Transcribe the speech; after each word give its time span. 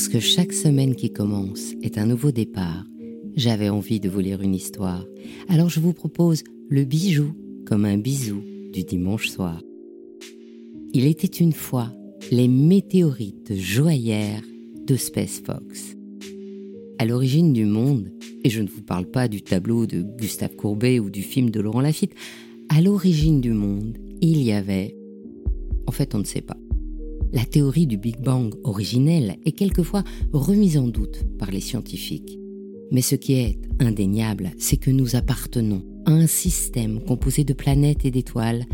Parce 0.00 0.08
que 0.08 0.18
chaque 0.18 0.54
semaine 0.54 0.94
qui 0.94 1.12
commence 1.12 1.74
est 1.82 1.98
un 1.98 2.06
nouveau 2.06 2.32
départ, 2.32 2.86
j'avais 3.36 3.68
envie 3.68 4.00
de 4.00 4.08
vous 4.08 4.20
lire 4.20 4.40
une 4.40 4.54
histoire. 4.54 5.04
Alors 5.50 5.68
je 5.68 5.78
vous 5.78 5.92
propose 5.92 6.42
le 6.70 6.84
bijou 6.84 7.34
comme 7.66 7.84
un 7.84 7.98
bisou 7.98 8.40
du 8.72 8.82
dimanche 8.82 9.28
soir. 9.28 9.60
Il 10.94 11.04
était 11.04 11.26
une 11.26 11.52
fois 11.52 11.92
les 12.30 12.48
météorites 12.48 13.54
joaillères 13.54 14.40
de 14.86 14.96
Space 14.96 15.42
Fox. 15.44 15.94
À 16.98 17.04
l'origine 17.04 17.52
du 17.52 17.66
monde, 17.66 18.10
et 18.42 18.48
je 18.48 18.62
ne 18.62 18.68
vous 18.68 18.82
parle 18.82 19.04
pas 19.04 19.28
du 19.28 19.42
tableau 19.42 19.84
de 19.84 20.00
Gustave 20.00 20.56
Courbet 20.56 20.98
ou 20.98 21.10
du 21.10 21.20
film 21.20 21.50
de 21.50 21.60
Laurent 21.60 21.82
Lafitte, 21.82 22.14
à 22.70 22.80
l'origine 22.80 23.42
du 23.42 23.52
monde, 23.52 23.98
il 24.22 24.40
y 24.42 24.52
avait... 24.52 24.96
En 25.86 25.92
fait, 25.92 26.14
on 26.14 26.20
ne 26.20 26.24
sait 26.24 26.40
pas. 26.40 26.56
La 27.32 27.44
théorie 27.44 27.86
du 27.86 27.96
Big 27.96 28.20
Bang 28.20 28.52
originelle 28.64 29.36
est 29.44 29.52
quelquefois 29.52 30.02
remise 30.32 30.76
en 30.76 30.88
doute 30.88 31.24
par 31.38 31.52
les 31.52 31.60
scientifiques. 31.60 32.38
Mais 32.90 33.02
ce 33.02 33.14
qui 33.14 33.34
est 33.34 33.56
indéniable, 33.78 34.50
c'est 34.58 34.76
que 34.76 34.90
nous 34.90 35.14
appartenons 35.14 35.84
à 36.06 36.10
un 36.10 36.26
système 36.26 37.00
composé 37.00 37.44
de 37.44 37.52
planètes 37.52 38.04
et 38.04 38.10
d'étoiles, 38.10 38.64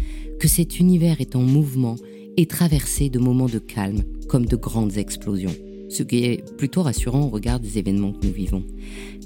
que 0.40 0.48
cet 0.48 0.80
univers 0.80 1.20
est 1.20 1.36
en 1.36 1.42
mouvement 1.42 1.96
et 2.38 2.46
traversé 2.46 3.10
de 3.10 3.18
moments 3.18 3.48
de 3.48 3.58
calme 3.58 4.04
comme 4.26 4.46
de 4.46 4.56
grandes 4.56 4.96
explosions, 4.96 5.54
ce 5.90 6.02
qui 6.02 6.24
est 6.24 6.56
plutôt 6.56 6.82
rassurant 6.82 7.26
au 7.26 7.28
regard 7.28 7.60
des 7.60 7.76
événements 7.76 8.12
que 8.12 8.26
nous 8.26 8.32
vivons. 8.32 8.64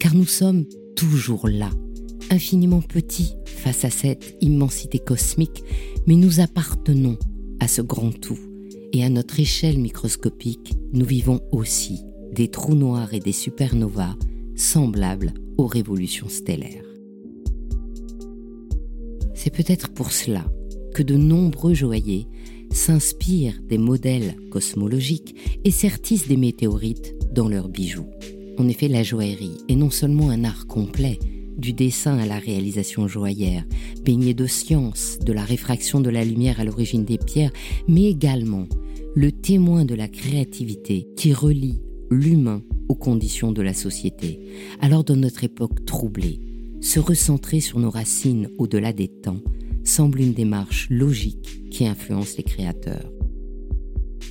Car 0.01 0.15
nous 0.15 0.27
sommes 0.27 0.65
toujours 0.97 1.47
là, 1.47 1.71
infiniment 2.31 2.83
petits 2.83 3.35
face 3.45 3.85
à 3.85 3.91
cette 3.91 4.37
immensité 4.41 4.99
cosmique, 4.99 5.63
mais 6.09 6.17
nous 6.17 6.41
appartenons 6.41 7.17
à 7.61 7.69
ce 7.69 7.81
grand 7.81 8.11
tout. 8.11 8.50
Et 8.93 9.05
à 9.05 9.09
notre 9.09 9.39
échelle 9.39 9.79
microscopique, 9.79 10.75
nous 10.93 11.05
vivons 11.05 11.41
aussi 11.53 12.01
des 12.33 12.49
trous 12.49 12.75
noirs 12.75 13.15
et 13.15 13.21
des 13.21 13.33
supernovas 13.33 14.17
semblables 14.57 15.33
aux 15.59 15.67
révolutions 15.67 16.29
stellaires. 16.29 16.85
C'est 19.35 19.55
peut-être 19.55 19.91
pour 19.91 20.11
cela 20.11 20.45
que 20.93 21.05
de 21.05 21.17
nombreux 21.17 21.73
joailliers 21.73 22.27
s'inspirent 22.73 23.61
des 23.63 23.79
modèles 23.79 24.35
cosmologiques 24.51 25.37
et 25.65 25.71
sertissent 25.71 26.29
des 26.29 26.37
météorites 26.37 27.15
dans 27.33 27.49
leurs 27.49 27.69
bijoux. 27.69 28.09
En 28.59 28.69
effet, 28.69 28.89
la 28.89 29.05
joaillerie 29.05 29.57
est 29.69 29.77
non 29.77 29.91
seulement 29.91 30.31
un 30.31 30.45
art 30.45 30.67
complet, 30.67 31.19
du 31.57 31.73
dessin 31.73 32.19
à 32.19 32.27
la 32.27 32.39
réalisation 32.39 33.07
joaillère, 33.07 33.65
baigné 34.05 34.35
de 34.35 34.47
science, 34.47 35.19
de 35.21 35.33
la 35.33 35.45
réfraction 35.45 36.01
de 36.01 36.11
la 36.11 36.25
lumière 36.25 36.59
à 36.59 36.65
l'origine 36.65 37.05
des 37.05 37.19
pierres, 37.19 37.53
mais 37.87 38.05
également 38.05 38.67
le 39.15 39.33
témoin 39.33 39.85
de 39.85 39.95
la 39.95 40.09
créativité 40.09 41.09
qui 41.17 41.33
relie 41.33 41.81
l'humain 42.11 42.63
aux 42.89 42.95
conditions 42.95 43.53
de 43.53 43.63
la 43.63 43.75
société. 43.75 44.41
Alors 44.81 45.05
dans 45.05 45.17
notre 45.17 45.45
époque 45.45 45.85
troublée, 45.85 46.41
se 46.81 47.01
recentrer 47.01 47.61
sur 47.61 47.79
nos 47.79 47.91
racines 47.91 48.49
au-delà 48.59 48.93
des 48.93 49.09
temps 49.09 49.41
semble 49.85 50.21
une 50.21 50.33
démarche 50.33 50.87
logique 50.91 51.69
qui 51.71 51.87
influence 51.87 52.37
les 52.37 52.43
créateurs. 52.43 53.11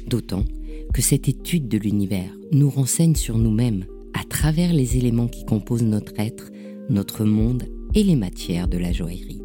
D'autant 0.08 0.46
que 0.94 1.02
cette 1.02 1.28
étude 1.28 1.68
de 1.68 1.78
l'univers 1.78 2.32
nous 2.52 2.70
renseigne 2.70 3.16
sur 3.16 3.38
nous-mêmes 3.38 3.86
à 4.14 4.24
travers 4.24 4.74
les 4.74 4.98
éléments 4.98 5.28
qui 5.28 5.46
composent 5.46 5.84
notre 5.84 6.14
être, 6.18 6.52
notre 6.90 7.26
monde 7.26 7.64
et 7.94 8.04
les 8.04 8.16
matières 8.16 8.68
de 8.68 8.78
la 8.78 8.92
joaillerie. 8.92 9.42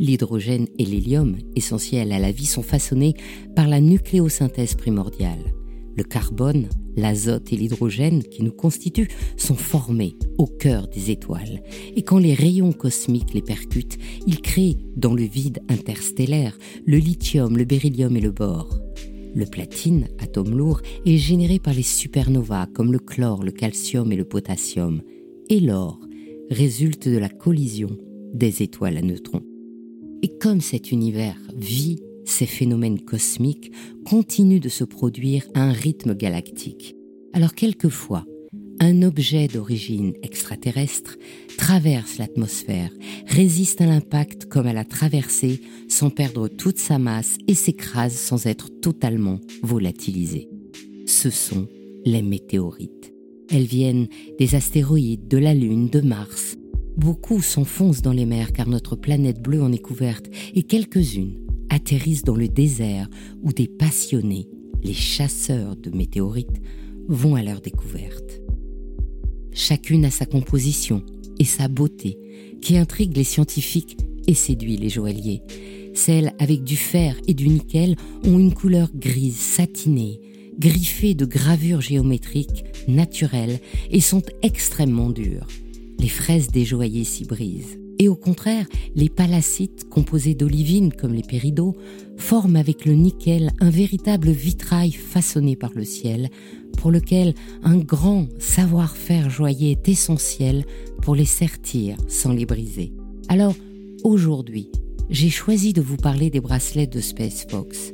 L'hydrogène 0.00 0.66
et 0.78 0.86
l'hélium, 0.86 1.36
essentiels 1.56 2.12
à 2.12 2.18
la 2.18 2.32
vie, 2.32 2.46
sont 2.46 2.62
façonnés 2.62 3.12
par 3.54 3.68
la 3.68 3.82
nucléosynthèse 3.82 4.74
primordiale. 4.74 5.54
Le 5.94 6.04
carbone, 6.04 6.70
l'azote 6.96 7.52
et 7.52 7.56
l'hydrogène 7.56 8.22
qui 8.22 8.42
nous 8.42 8.50
constituent 8.50 9.10
sont 9.36 9.56
formés 9.56 10.16
au 10.38 10.46
cœur 10.46 10.88
des 10.88 11.10
étoiles. 11.10 11.62
Et 11.96 12.02
quand 12.02 12.16
les 12.16 12.32
rayons 12.32 12.72
cosmiques 12.72 13.34
les 13.34 13.42
percutent, 13.42 13.98
ils 14.26 14.40
créent 14.40 14.78
dans 14.96 15.12
le 15.12 15.24
vide 15.24 15.60
interstellaire 15.68 16.56
le 16.86 16.96
lithium, 16.96 17.58
le 17.58 17.66
beryllium 17.66 18.16
et 18.16 18.22
le 18.22 18.30
bore. 18.30 18.80
Le 19.34 19.44
platine, 19.44 20.08
atome 20.18 20.56
lourd, 20.56 20.80
est 21.04 21.18
généré 21.18 21.58
par 21.58 21.74
les 21.74 21.82
supernovas 21.82 22.68
comme 22.72 22.90
le 22.90 23.00
chlore, 23.00 23.42
le 23.42 23.52
calcium 23.52 24.10
et 24.12 24.16
le 24.16 24.24
potassium. 24.24 25.02
Et 25.50 25.60
l'or 25.60 26.00
résulte 26.48 27.06
de 27.06 27.18
la 27.18 27.28
collision 27.28 27.90
des 28.32 28.62
étoiles 28.62 28.96
à 28.96 29.02
neutrons. 29.02 29.42
Et 30.22 30.38
comme 30.38 30.60
cet 30.60 30.92
univers 30.92 31.36
vit 31.56 32.00
ces 32.24 32.46
phénomènes 32.46 33.00
cosmiques 33.00 33.72
continuent 34.04 34.60
de 34.60 34.68
se 34.68 34.84
produire 34.84 35.46
à 35.54 35.62
un 35.62 35.72
rythme 35.72 36.14
galactique. 36.14 36.94
Alors 37.32 37.54
quelquefois, 37.54 38.24
un 38.80 39.02
objet 39.02 39.46
d'origine 39.46 40.14
extraterrestre 40.22 41.16
traverse 41.58 42.18
l'atmosphère, 42.18 42.90
résiste 43.26 43.82
à 43.82 43.86
l'impact 43.86 44.46
comme 44.46 44.66
à 44.66 44.72
la 44.72 44.84
traversée 44.84 45.60
sans 45.88 46.08
perdre 46.08 46.48
toute 46.48 46.78
sa 46.78 46.98
masse 46.98 47.36
et 47.46 47.54
s'écrase 47.54 48.14
sans 48.14 48.46
être 48.46 48.68
totalement 48.80 49.38
volatilisé. 49.62 50.48
Ce 51.06 51.28
sont 51.28 51.68
les 52.04 52.22
météorites. 52.22 53.12
Elles 53.50 53.64
viennent 53.64 54.08
des 54.38 54.54
astéroïdes, 54.54 55.28
de 55.28 55.38
la 55.38 55.54
Lune, 55.54 55.88
de 55.88 56.00
Mars. 56.00 56.56
Beaucoup 56.96 57.40
s'enfoncent 57.40 58.02
dans 58.02 58.12
les 58.12 58.26
mers 58.26 58.52
car 58.52 58.68
notre 58.68 58.96
planète 58.96 59.40
bleue 59.40 59.62
en 59.62 59.72
est 59.72 59.78
couverte 59.78 60.26
et 60.54 60.62
quelques-unes 60.62 61.36
atterrissent 61.70 62.24
dans 62.24 62.36
le 62.36 62.48
désert 62.48 63.08
où 63.42 63.52
des 63.52 63.68
passionnés, 63.68 64.48
les 64.82 64.94
chasseurs 64.94 65.76
de 65.76 65.90
météorites, 65.90 66.60
vont 67.08 67.36
à 67.36 67.42
leur 67.42 67.60
découverte. 67.60 68.40
Chacune 69.52 70.04
a 70.04 70.10
sa 70.10 70.26
composition 70.26 71.02
et 71.38 71.44
sa 71.44 71.68
beauté 71.68 72.18
qui 72.60 72.76
intrigue 72.76 73.16
les 73.16 73.24
scientifiques 73.24 73.96
et 74.26 74.34
séduit 74.34 74.76
les 74.76 74.88
joailliers. 74.88 75.42
Celles 75.94 76.34
avec 76.38 76.62
du 76.62 76.76
fer 76.76 77.16
et 77.26 77.34
du 77.34 77.48
nickel 77.48 77.96
ont 78.24 78.38
une 78.38 78.54
couleur 78.54 78.90
grise 78.94 79.36
satinée, 79.36 80.20
griffée 80.58 81.14
de 81.14 81.24
gravures 81.24 81.80
géométriques 81.80 82.64
naturelles 82.86 83.60
et 83.90 84.00
sont 84.00 84.22
extrêmement 84.42 85.10
dures. 85.10 85.46
Les 86.00 86.08
fraises 86.08 86.48
des 86.48 86.64
joailliers 86.64 87.04
s'y 87.04 87.26
brisent. 87.26 87.78
Et 87.98 88.08
au 88.08 88.16
contraire, 88.16 88.66
les 88.94 89.10
palacites 89.10 89.86
composés 89.90 90.34
d'olivines 90.34 90.94
comme 90.94 91.12
les 91.12 91.22
péridots 91.22 91.76
forment 92.16 92.56
avec 92.56 92.86
le 92.86 92.94
nickel 92.94 93.50
un 93.60 93.68
véritable 93.68 94.30
vitrail 94.30 94.92
façonné 94.92 95.56
par 95.56 95.72
le 95.74 95.84
ciel, 95.84 96.30
pour 96.78 96.90
lequel 96.90 97.34
un 97.62 97.76
grand 97.76 98.28
savoir-faire 98.38 99.28
joaillier 99.28 99.72
est 99.72 99.90
essentiel 99.90 100.64
pour 101.02 101.14
les 101.14 101.26
sertir 101.26 101.98
sans 102.08 102.32
les 102.32 102.46
briser. 102.46 102.94
Alors, 103.28 103.54
aujourd'hui, 104.02 104.70
j'ai 105.10 105.28
choisi 105.28 105.74
de 105.74 105.82
vous 105.82 105.98
parler 105.98 106.30
des 106.30 106.40
bracelets 106.40 106.86
de 106.86 107.00
Space 107.00 107.46
Fox, 107.46 107.92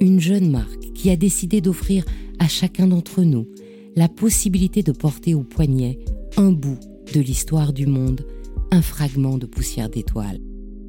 une 0.00 0.20
jeune 0.20 0.52
marque 0.52 0.92
qui 0.94 1.10
a 1.10 1.16
décidé 1.16 1.60
d'offrir 1.60 2.04
à 2.38 2.46
chacun 2.46 2.86
d'entre 2.86 3.24
nous 3.24 3.48
la 3.96 4.08
possibilité 4.08 4.84
de 4.84 4.92
porter 4.92 5.34
au 5.34 5.42
poignet 5.42 5.98
un 6.36 6.52
bout 6.52 6.78
de 7.14 7.20
l'histoire 7.20 7.72
du 7.72 7.86
monde 7.86 8.26
un 8.70 8.82
fragment 8.82 9.38
de 9.38 9.46
poussière 9.46 9.88
d'étoile. 9.88 10.40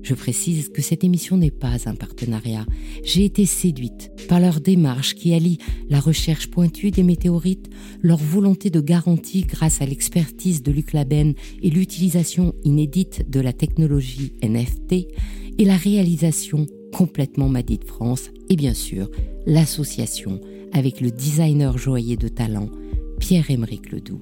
Je 0.02 0.13
précise 0.13 0.69
que 0.69 0.81
cette 0.81 1.03
émission 1.03 1.38
n'est 1.38 1.52
pas 1.52 1.90
un 1.90 1.96
partenariat. 1.96 2.66
J'ai 3.03 3.25
été 3.25 3.46
séduite 3.46 4.12
par 4.28 4.40
leur 4.40 4.62
démarche 4.62 5.13
qui 5.16 5.34
allie 5.34 5.57
la 5.90 6.00
recherche 6.00 6.47
pointue 6.47 6.91
des 6.91 7.03
météorites, 7.03 7.69
leur 8.02 8.18
volonté 8.18 8.69
de 8.69 8.80
garantie 8.80 9.41
grâce 9.41 9.81
à 9.81 9.85
l'expertise 9.85 10.63
de 10.63 10.72
Luc 10.72 10.94
Laben 10.94 11.34
et 11.62 11.69
l'utilisation 11.69 12.53
inédite 12.63 13.30
de 13.30 13.40
la 13.40 13.53
technologie 13.53 14.34
NFT 14.41 15.07
et 15.57 15.65
la 15.65 15.77
réalisation 15.77 16.65
complètement 16.94 17.50
Made 17.50 17.65
de 17.65 17.86
France 17.86 18.30
et 18.50 18.56
bien 18.56 18.74
sûr 18.74 19.12
l'association 19.45 20.39
avec 20.74 21.01
le 21.01 21.12
designer 21.12 21.77
joaillier 21.77 22.15
de 22.15 22.30
talent 22.30 22.69
Pierre-Emerick 23.19 23.92
Ledoux. 23.92 24.22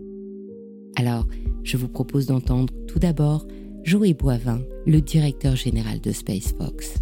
Alors, 0.96 1.28
je 1.68 1.76
vous 1.76 1.90
propose 1.90 2.28
d'entendre 2.28 2.74
tout 2.88 2.98
d'abord 2.98 3.46
Joey 3.84 4.14
Boivin, 4.14 4.62
le 4.86 5.02
directeur 5.02 5.58
général 5.58 6.00
de 6.00 6.12
SpaceFox. 6.12 6.96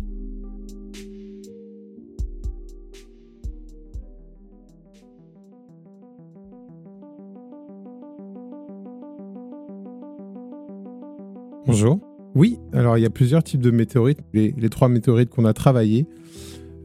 Bonjour. 11.68 12.00
Oui, 12.34 12.58
alors 12.74 12.98
il 12.98 13.02
y 13.02 13.06
a 13.06 13.12
plusieurs 13.12 13.44
types 13.44 13.62
de 13.62 13.70
météorites. 13.70 14.20
Les, 14.34 14.70
trois 14.70 14.90
météorites 14.90 15.30
qu'on 15.30 15.46
a 15.46 15.54
travaillées, 15.54 16.08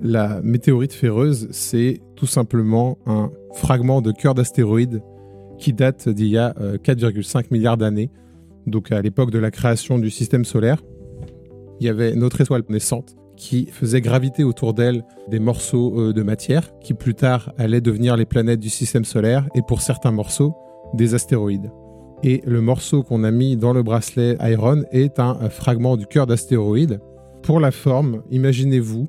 la 0.03 0.43
météorite 0.43 0.93
ferreuse, 0.93 1.49
c'est 1.50 2.00
tout 2.15 2.27
simplement 2.27 2.99
un 3.06 3.31
fragment 3.55 4.03
de 4.03 4.12
cœur 4.12 4.35
d'astéroïde 4.35 5.03
qui 5.61 5.73
date 5.73 6.09
d'il 6.09 6.29
y 6.29 6.39
a 6.39 6.53
4,5 6.53 7.39
euh, 7.39 7.43
milliards 7.51 7.77
d'années, 7.77 8.11
donc 8.67 8.91
à 8.91 9.01
l'époque 9.01 9.31
de 9.31 9.39
la 9.39 9.51
création 9.51 9.99
du 9.99 10.11
système 10.11 10.45
solaire. 10.45 10.83
Il 11.79 11.87
y 11.87 11.89
avait 11.89 12.15
notre 12.15 12.41
étoile 12.41 12.62
naissante 12.69 13.17
qui 13.37 13.67
faisait 13.67 14.01
graviter 14.01 14.45
autour 14.45 14.75
d'elle 14.75 15.03
des 15.29 15.39
morceaux 15.39 15.99
euh, 15.99 16.12
de 16.12 16.23
matière 16.23 16.71
qui 16.81 16.95
plus 16.95 17.15
tard 17.15 17.53
allaient 17.57 17.81
devenir 17.81 18.17
les 18.17 18.27
planètes 18.27 18.61
du 18.61 18.69
système 18.69 19.05
solaire 19.05 19.49
et 19.55 19.62
pour 19.62 19.81
certains 19.81 20.12
morceaux 20.12 20.55
des 20.95 21.15
astéroïdes. 21.15 21.71
Et 22.23 22.43
le 22.45 22.61
morceau 22.61 23.03
qu'on 23.03 23.25
a 23.25 23.31
mis 23.31 23.56
dans 23.56 23.73
le 23.73 23.83
bracelet 23.83 24.37
Iron 24.43 24.83
est 24.93 25.19
un 25.19 25.49
fragment 25.49 25.97
du 25.97 26.06
cœur 26.06 26.27
d'astéroïde. 26.27 27.01
Pour 27.43 27.61
la 27.61 27.71
forme, 27.71 28.23
imaginez-vous, 28.31 29.09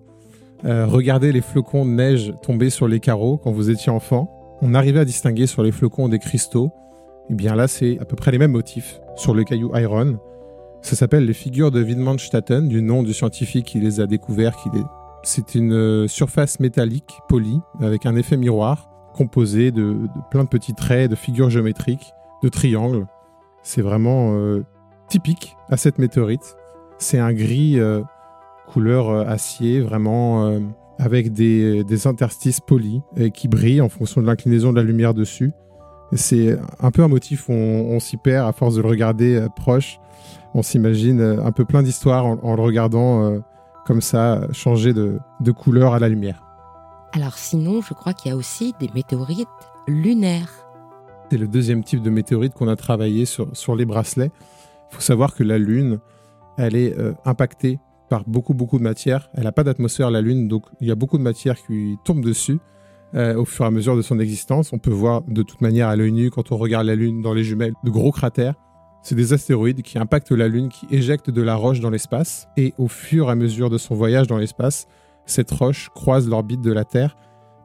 euh, 0.63 0.85
regardez 0.85 1.33
les 1.33 1.41
flocons 1.41 1.85
de 1.85 1.91
neige 1.91 2.33
tomber 2.41 2.69
sur 2.69 2.87
les 2.87 3.01
carreaux 3.01 3.37
quand 3.37 3.51
vous 3.51 3.69
étiez 3.69 3.91
enfant. 3.91 4.40
On 4.63 4.75
arrivait 4.75 4.99
à 4.99 5.05
distinguer 5.05 5.47
sur 5.47 5.63
les 5.63 5.71
flocons 5.71 6.07
des 6.07 6.19
cristaux. 6.19 6.71
Et 7.29 7.33
bien 7.33 7.55
là, 7.55 7.67
c'est 7.67 7.97
à 7.99 8.05
peu 8.05 8.15
près 8.15 8.31
les 8.31 8.37
mêmes 8.37 8.51
motifs 8.51 9.01
sur 9.15 9.33
le 9.33 9.43
caillou 9.43 9.75
Iron. 9.75 10.19
Ça 10.81 10.95
s'appelle 10.95 11.25
les 11.25 11.33
figures 11.33 11.71
de 11.71 11.83
Widmanstatten, 11.83 12.67
du 12.67 12.81
nom 12.81 13.01
du 13.01 13.13
scientifique 13.13 13.65
qui 13.65 13.79
les 13.79 13.99
a 13.99 14.07
découverts. 14.07 14.57
C'est 15.23 15.55
une 15.55 15.73
euh, 15.73 16.07
surface 16.07 16.59
métallique 16.59 17.11
polie 17.27 17.59
avec 17.79 18.05
un 18.05 18.15
effet 18.15 18.37
miroir 18.37 18.89
composé 19.15 19.71
de, 19.71 19.95
plein 20.29 20.43
de 20.43 20.49
petits 20.49 20.73
traits, 20.73 21.09
de 21.09 21.15
figures 21.15 21.49
géométriques, 21.49 22.13
de 22.43 22.49
triangles. 22.49 23.07
C'est 23.63 23.81
vraiment 23.81 24.33
euh, 24.33 24.63
typique 25.07 25.55
à 25.69 25.77
cette 25.77 25.97
météorite. 25.97 26.55
C'est 26.97 27.19
un 27.19 27.33
gris 27.33 27.79
euh, 27.79 28.01
couleur 28.67 29.27
acier, 29.27 29.81
vraiment 29.81 30.59
avec 31.01 31.33
des, 31.33 32.07
interstices 32.07 32.59
polis 32.59 33.01
et 33.17 33.31
qui 33.31 33.47
brillent 33.47 33.81
en 33.81 33.89
fonction 33.89 34.21
de 34.21 34.27
l'inclinaison 34.27 34.71
de 34.71 34.77
la 34.77 34.83
lumière 34.83 35.13
dessus. 35.13 35.51
C'est 36.13 36.57
un 36.79 36.91
peu 36.91 37.03
un 37.03 37.07
motif 37.07 37.49
où 37.49 37.53
on 37.53 37.99
s'y 37.99 38.17
perd 38.17 38.47
à 38.47 38.51
force 38.51 38.75
de 38.75 38.81
le 38.81 38.87
regarder 38.87 39.45
proche 39.55 39.99
on 40.53 40.63
s'imagine 40.63 41.21
euh, 41.21 41.43
un 41.43 41.51
peu 41.51 41.65
plein 41.65 41.83
d'histoires 41.83 42.25
en, 42.25 42.55
le 42.55 42.61
regardant 42.61 43.23
euh, 43.23 43.39
comme 43.85 44.01
ça, 44.01 44.47
changer 44.51 44.93
de, 44.93 45.19
couleur 45.51 45.93
à 45.93 45.99
la 45.99 46.09
lumière. 46.09 46.43
Alors 47.13 47.37
sinon, 47.37 47.81
je 47.81 47.93
crois 47.93 48.13
qu'il 48.13 48.31
y 48.31 48.33
a 48.33 48.37
aussi 48.37 48.73
des 48.79 48.89
météorites 48.93 49.47
lunaires. 49.87 50.51
C'est 51.29 51.37
le 51.37 51.47
deuxième 51.47 51.83
type 51.83 52.01
de 52.01 52.09
météorite 52.09 52.53
qu'on 52.53 52.67
a 52.67 52.75
travaillé 52.75 53.25
sur, 53.25 53.75
les 53.75 53.85
bracelets. 53.85 54.31
Il 54.91 54.95
faut 54.95 55.01
savoir 55.01 55.33
que 55.33 55.43
la 55.43 55.57
Lune, 55.57 55.99
elle 56.57 56.75
est 56.75 56.97
euh, 56.97 57.13
impactée 57.25 57.79
par 58.11 58.25
beaucoup, 58.27 58.53
beaucoup 58.53 58.77
de 58.77 58.83
matière. 58.83 59.29
Elle 59.35 59.45
n'a 59.45 59.53
pas 59.53 59.63
d'atmosphère, 59.63 60.11
la 60.11 60.19
Lune, 60.19 60.49
donc 60.49 60.65
il 60.81 60.87
y 60.89 60.91
a 60.91 60.95
beaucoup 60.95 61.17
de 61.17 61.23
matière 61.23 61.55
qui 61.55 61.95
tombe 62.03 62.21
dessus 62.21 62.59
au 63.13 63.45
fur 63.45 63.63
et 63.63 63.67
à 63.69 63.71
mesure 63.71 63.95
de 63.95 64.01
son 64.01 64.19
existence. 64.19 64.73
On 64.73 64.79
peut 64.79 64.91
voir 64.91 65.21
de 65.23 65.43
toute 65.43 65.61
manière 65.61 65.87
à 65.87 65.95
l'œil 65.95 66.11
nu, 66.11 66.29
quand 66.29 66.51
on 66.51 66.57
regarde 66.57 66.87
la 66.87 66.95
Lune 66.95 67.21
dans 67.21 67.33
les 67.33 67.45
jumelles, 67.45 67.73
de 67.85 67.89
gros 67.89 68.11
cratères. 68.11 68.55
C'est 69.01 69.15
des 69.15 69.31
astéroïdes 69.31 69.81
qui 69.81 69.97
impactent 69.97 70.33
la 70.33 70.49
Lune, 70.49 70.67
qui 70.67 70.87
éjectent 70.91 71.29
de 71.29 71.41
la 71.41 71.55
roche 71.55 71.79
dans 71.79 71.89
l'espace, 71.89 72.49
et 72.57 72.73
au 72.77 72.89
fur 72.89 73.29
et 73.29 73.31
à 73.31 73.35
mesure 73.35 73.69
de 73.69 73.77
son 73.77 73.95
voyage 73.95 74.27
dans 74.27 74.37
l'espace, 74.37 74.87
cette 75.25 75.51
roche 75.51 75.89
croise 75.95 76.27
l'orbite 76.27 76.61
de 76.61 76.73
la 76.73 76.83
Terre 76.83 77.15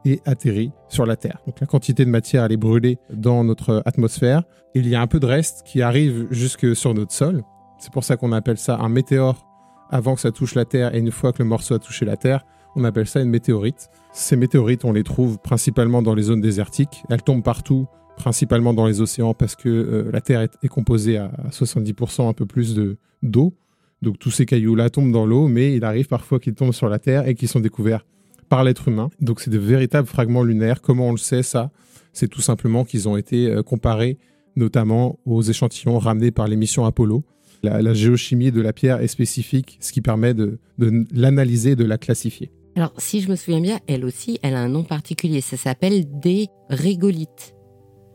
et 0.04 0.20
atterrit 0.26 0.70
sur 0.88 1.06
la 1.06 1.16
Terre. 1.16 1.40
Donc 1.46 1.58
la 1.60 1.66
quantité 1.66 2.04
de 2.04 2.10
matière 2.10 2.44
elle 2.44 2.52
est 2.52 2.56
brûlée 2.56 2.98
dans 3.12 3.42
notre 3.42 3.82
atmosphère. 3.84 4.44
Il 4.76 4.88
y 4.88 4.94
a 4.94 5.00
un 5.00 5.08
peu 5.08 5.18
de 5.18 5.26
reste 5.26 5.64
qui 5.66 5.82
arrive 5.82 6.28
jusque 6.30 6.76
sur 6.76 6.94
notre 6.94 7.12
sol. 7.12 7.42
C'est 7.78 7.92
pour 7.92 8.04
ça 8.04 8.16
qu'on 8.16 8.30
appelle 8.30 8.58
ça 8.58 8.78
un 8.78 8.88
météore 8.88 9.42
avant 9.90 10.14
que 10.14 10.20
ça 10.20 10.32
touche 10.32 10.54
la 10.54 10.64
Terre 10.64 10.94
et 10.94 10.98
une 10.98 11.10
fois 11.10 11.32
que 11.32 11.42
le 11.42 11.48
morceau 11.48 11.74
a 11.74 11.78
touché 11.78 12.04
la 12.04 12.16
Terre, 12.16 12.44
on 12.74 12.84
appelle 12.84 13.06
ça 13.06 13.20
une 13.20 13.30
météorite. 13.30 13.88
Ces 14.12 14.36
météorites, 14.36 14.84
on 14.84 14.92
les 14.92 15.02
trouve 15.02 15.38
principalement 15.38 16.02
dans 16.02 16.14
les 16.14 16.24
zones 16.24 16.40
désertiques. 16.40 17.02
Elles 17.08 17.22
tombent 17.22 17.42
partout 17.42 17.86
principalement 18.16 18.74
dans 18.74 18.86
les 18.86 19.00
océans 19.00 19.34
parce 19.34 19.56
que 19.56 19.68
euh, 19.68 20.10
la 20.12 20.20
Terre 20.20 20.40
est, 20.40 20.68
composée 20.68 21.18
à 21.18 21.30
70% 21.50 22.28
un 22.28 22.32
peu 22.32 22.46
plus 22.46 22.74
de 22.74 22.96
d'eau. 23.22 23.54
Donc 24.02 24.18
tous 24.18 24.30
ces 24.30 24.46
cailloux-là 24.46 24.90
tombent 24.90 25.12
dans 25.12 25.26
l'eau, 25.26 25.48
mais 25.48 25.74
il 25.74 25.84
arrive 25.84 26.06
parfois 26.06 26.38
qu'ils 26.38 26.54
tombent 26.54 26.72
sur 26.72 26.88
la 26.88 26.98
Terre 26.98 27.28
et 27.28 27.34
qu'ils 27.34 27.48
sont 27.48 27.60
découverts 27.60 28.04
par 28.48 28.62
l'être 28.64 28.88
humain. 28.88 29.10
Donc 29.20 29.40
c'est 29.40 29.50
de 29.50 29.58
véritables 29.58 30.08
fragments 30.08 30.42
lunaires. 30.42 30.80
Comment 30.80 31.08
on 31.08 31.12
le 31.12 31.18
sait 31.18 31.42
ça? 31.42 31.70
C'est 32.12 32.28
tout 32.28 32.40
simplement 32.40 32.84
qu'ils 32.84 33.08
ont 33.08 33.16
été 33.16 33.50
euh, 33.50 33.62
comparés 33.62 34.18
notamment 34.56 35.18
aux 35.26 35.42
échantillons 35.42 35.98
ramenés 35.98 36.30
par 36.30 36.48
les 36.48 36.56
missions 36.56 36.84
Apollo. 36.86 37.24
La, 37.80 37.94
géochimie 37.94 38.52
de 38.52 38.60
la 38.60 38.72
pierre 38.72 39.00
est 39.00 39.08
spécifique, 39.08 39.78
ce 39.80 39.92
qui 39.92 40.00
permet 40.00 40.34
de, 40.34 40.58
de 40.78 41.04
l'analyser 41.12 41.70
et 41.72 41.76
de 41.76 41.84
la 41.84 41.98
classifier. 41.98 42.50
Alors, 42.76 42.92
si 42.98 43.22
je 43.22 43.30
me 43.30 43.36
souviens 43.36 43.60
bien, 43.60 43.80
elle 43.86 44.04
aussi, 44.04 44.38
elle 44.42 44.54
a 44.54 44.60
un 44.60 44.68
nom 44.68 44.84
particulier. 44.84 45.40
Ça 45.40 45.56
s'appelle 45.56 46.04
des 46.20 46.48
régolites. 46.68 47.54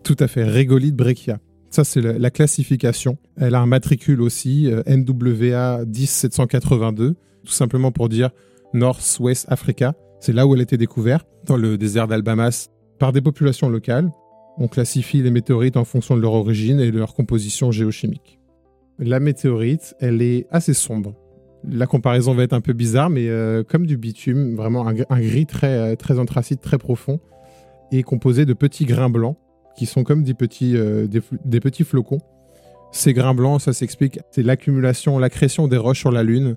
Tout 0.04 0.18
à 0.20 0.28
fait, 0.28 0.44
régolithe 0.44 0.96
brechia. 0.96 1.40
Ça, 1.72 1.84
c'est 1.84 2.02
la, 2.02 2.30
classification. 2.30 3.18
Elle 3.38 3.56
a 3.56 3.62
un 3.62 3.66
matricule 3.66 4.22
aussi, 4.22 4.70
euh, 4.70 4.84
NWA 4.86 5.86
10782, 5.86 7.16
tout 7.46 7.52
simplement 7.52 7.92
pour 7.92 8.10
dire 8.10 8.30
North-West 8.74 9.46
Africa. 9.50 9.94
C'est 10.20 10.34
là 10.34 10.46
où 10.46 10.54
elle 10.54 10.60
a 10.60 10.64
été 10.64 10.78
découverte, 10.78 11.28
dans 11.46 11.58
le 11.58 11.78
désert 11.78 12.08
d'Albamas, 12.08 12.68
par 13.00 13.14
des 13.14 13.22
populations 13.22 13.70
locales. 13.70 14.12
On 14.58 14.68
classifie 14.68 15.24
les 15.24 15.32
météorites 15.32 15.78
en 15.78 15.86
fonction 15.86 16.18
de 16.18 16.22
leur 16.22 16.34
origine 16.34 16.80
et 16.80 16.92
de 16.92 17.00
leur 17.00 17.14
composition 17.14 17.72
géochimique. 17.72 18.41
La 19.04 19.20
météorite, 19.20 19.96
elle 20.00 20.22
est 20.22 20.46
assez 20.52 20.76
sombre. 20.76 21.16
La 21.68 21.88
comparaison 21.88 22.36
va 22.36 22.44
être 22.44 22.54
un 22.54 22.62
peu 22.62 22.74
bizarre, 22.74 23.10
mais 23.10 23.30
euh, 23.30 23.64
comme 23.64 23.88
du 23.88 23.98
bitume, 23.98 24.56
vraiment 24.56 24.88
un, 24.88 24.94
gris 24.94 25.48
très, 25.48 25.76
euh, 25.76 25.96
très 25.96 26.20
anthracite, 26.20 26.62
très 26.62 26.78
profond, 26.78 27.20
et 27.92 28.04
composé 28.04 28.46
de 28.46 28.54
petits 28.54 28.86
grains 28.86 29.10
blancs 29.10 29.38
qui 29.76 29.88
sont 29.88 30.04
comme 30.04 30.24
des 30.24 30.36
petits, 30.36 30.78
euh, 30.78 31.08
des, 31.08 31.60
petits 31.60 31.84
flocons. 31.84 32.20
Ces 32.92 33.14
grains 33.14 33.34
blancs, 33.34 33.62
ça 33.62 33.74
s'explique, 33.74 34.20
c'est 34.30 34.44
l'accumulation, 34.44 35.18
l'accrétion 35.18 35.68
des 35.68 35.78
roches 35.78 36.00
sur 36.00 36.12
la 36.12 36.22
Lune. 36.22 36.56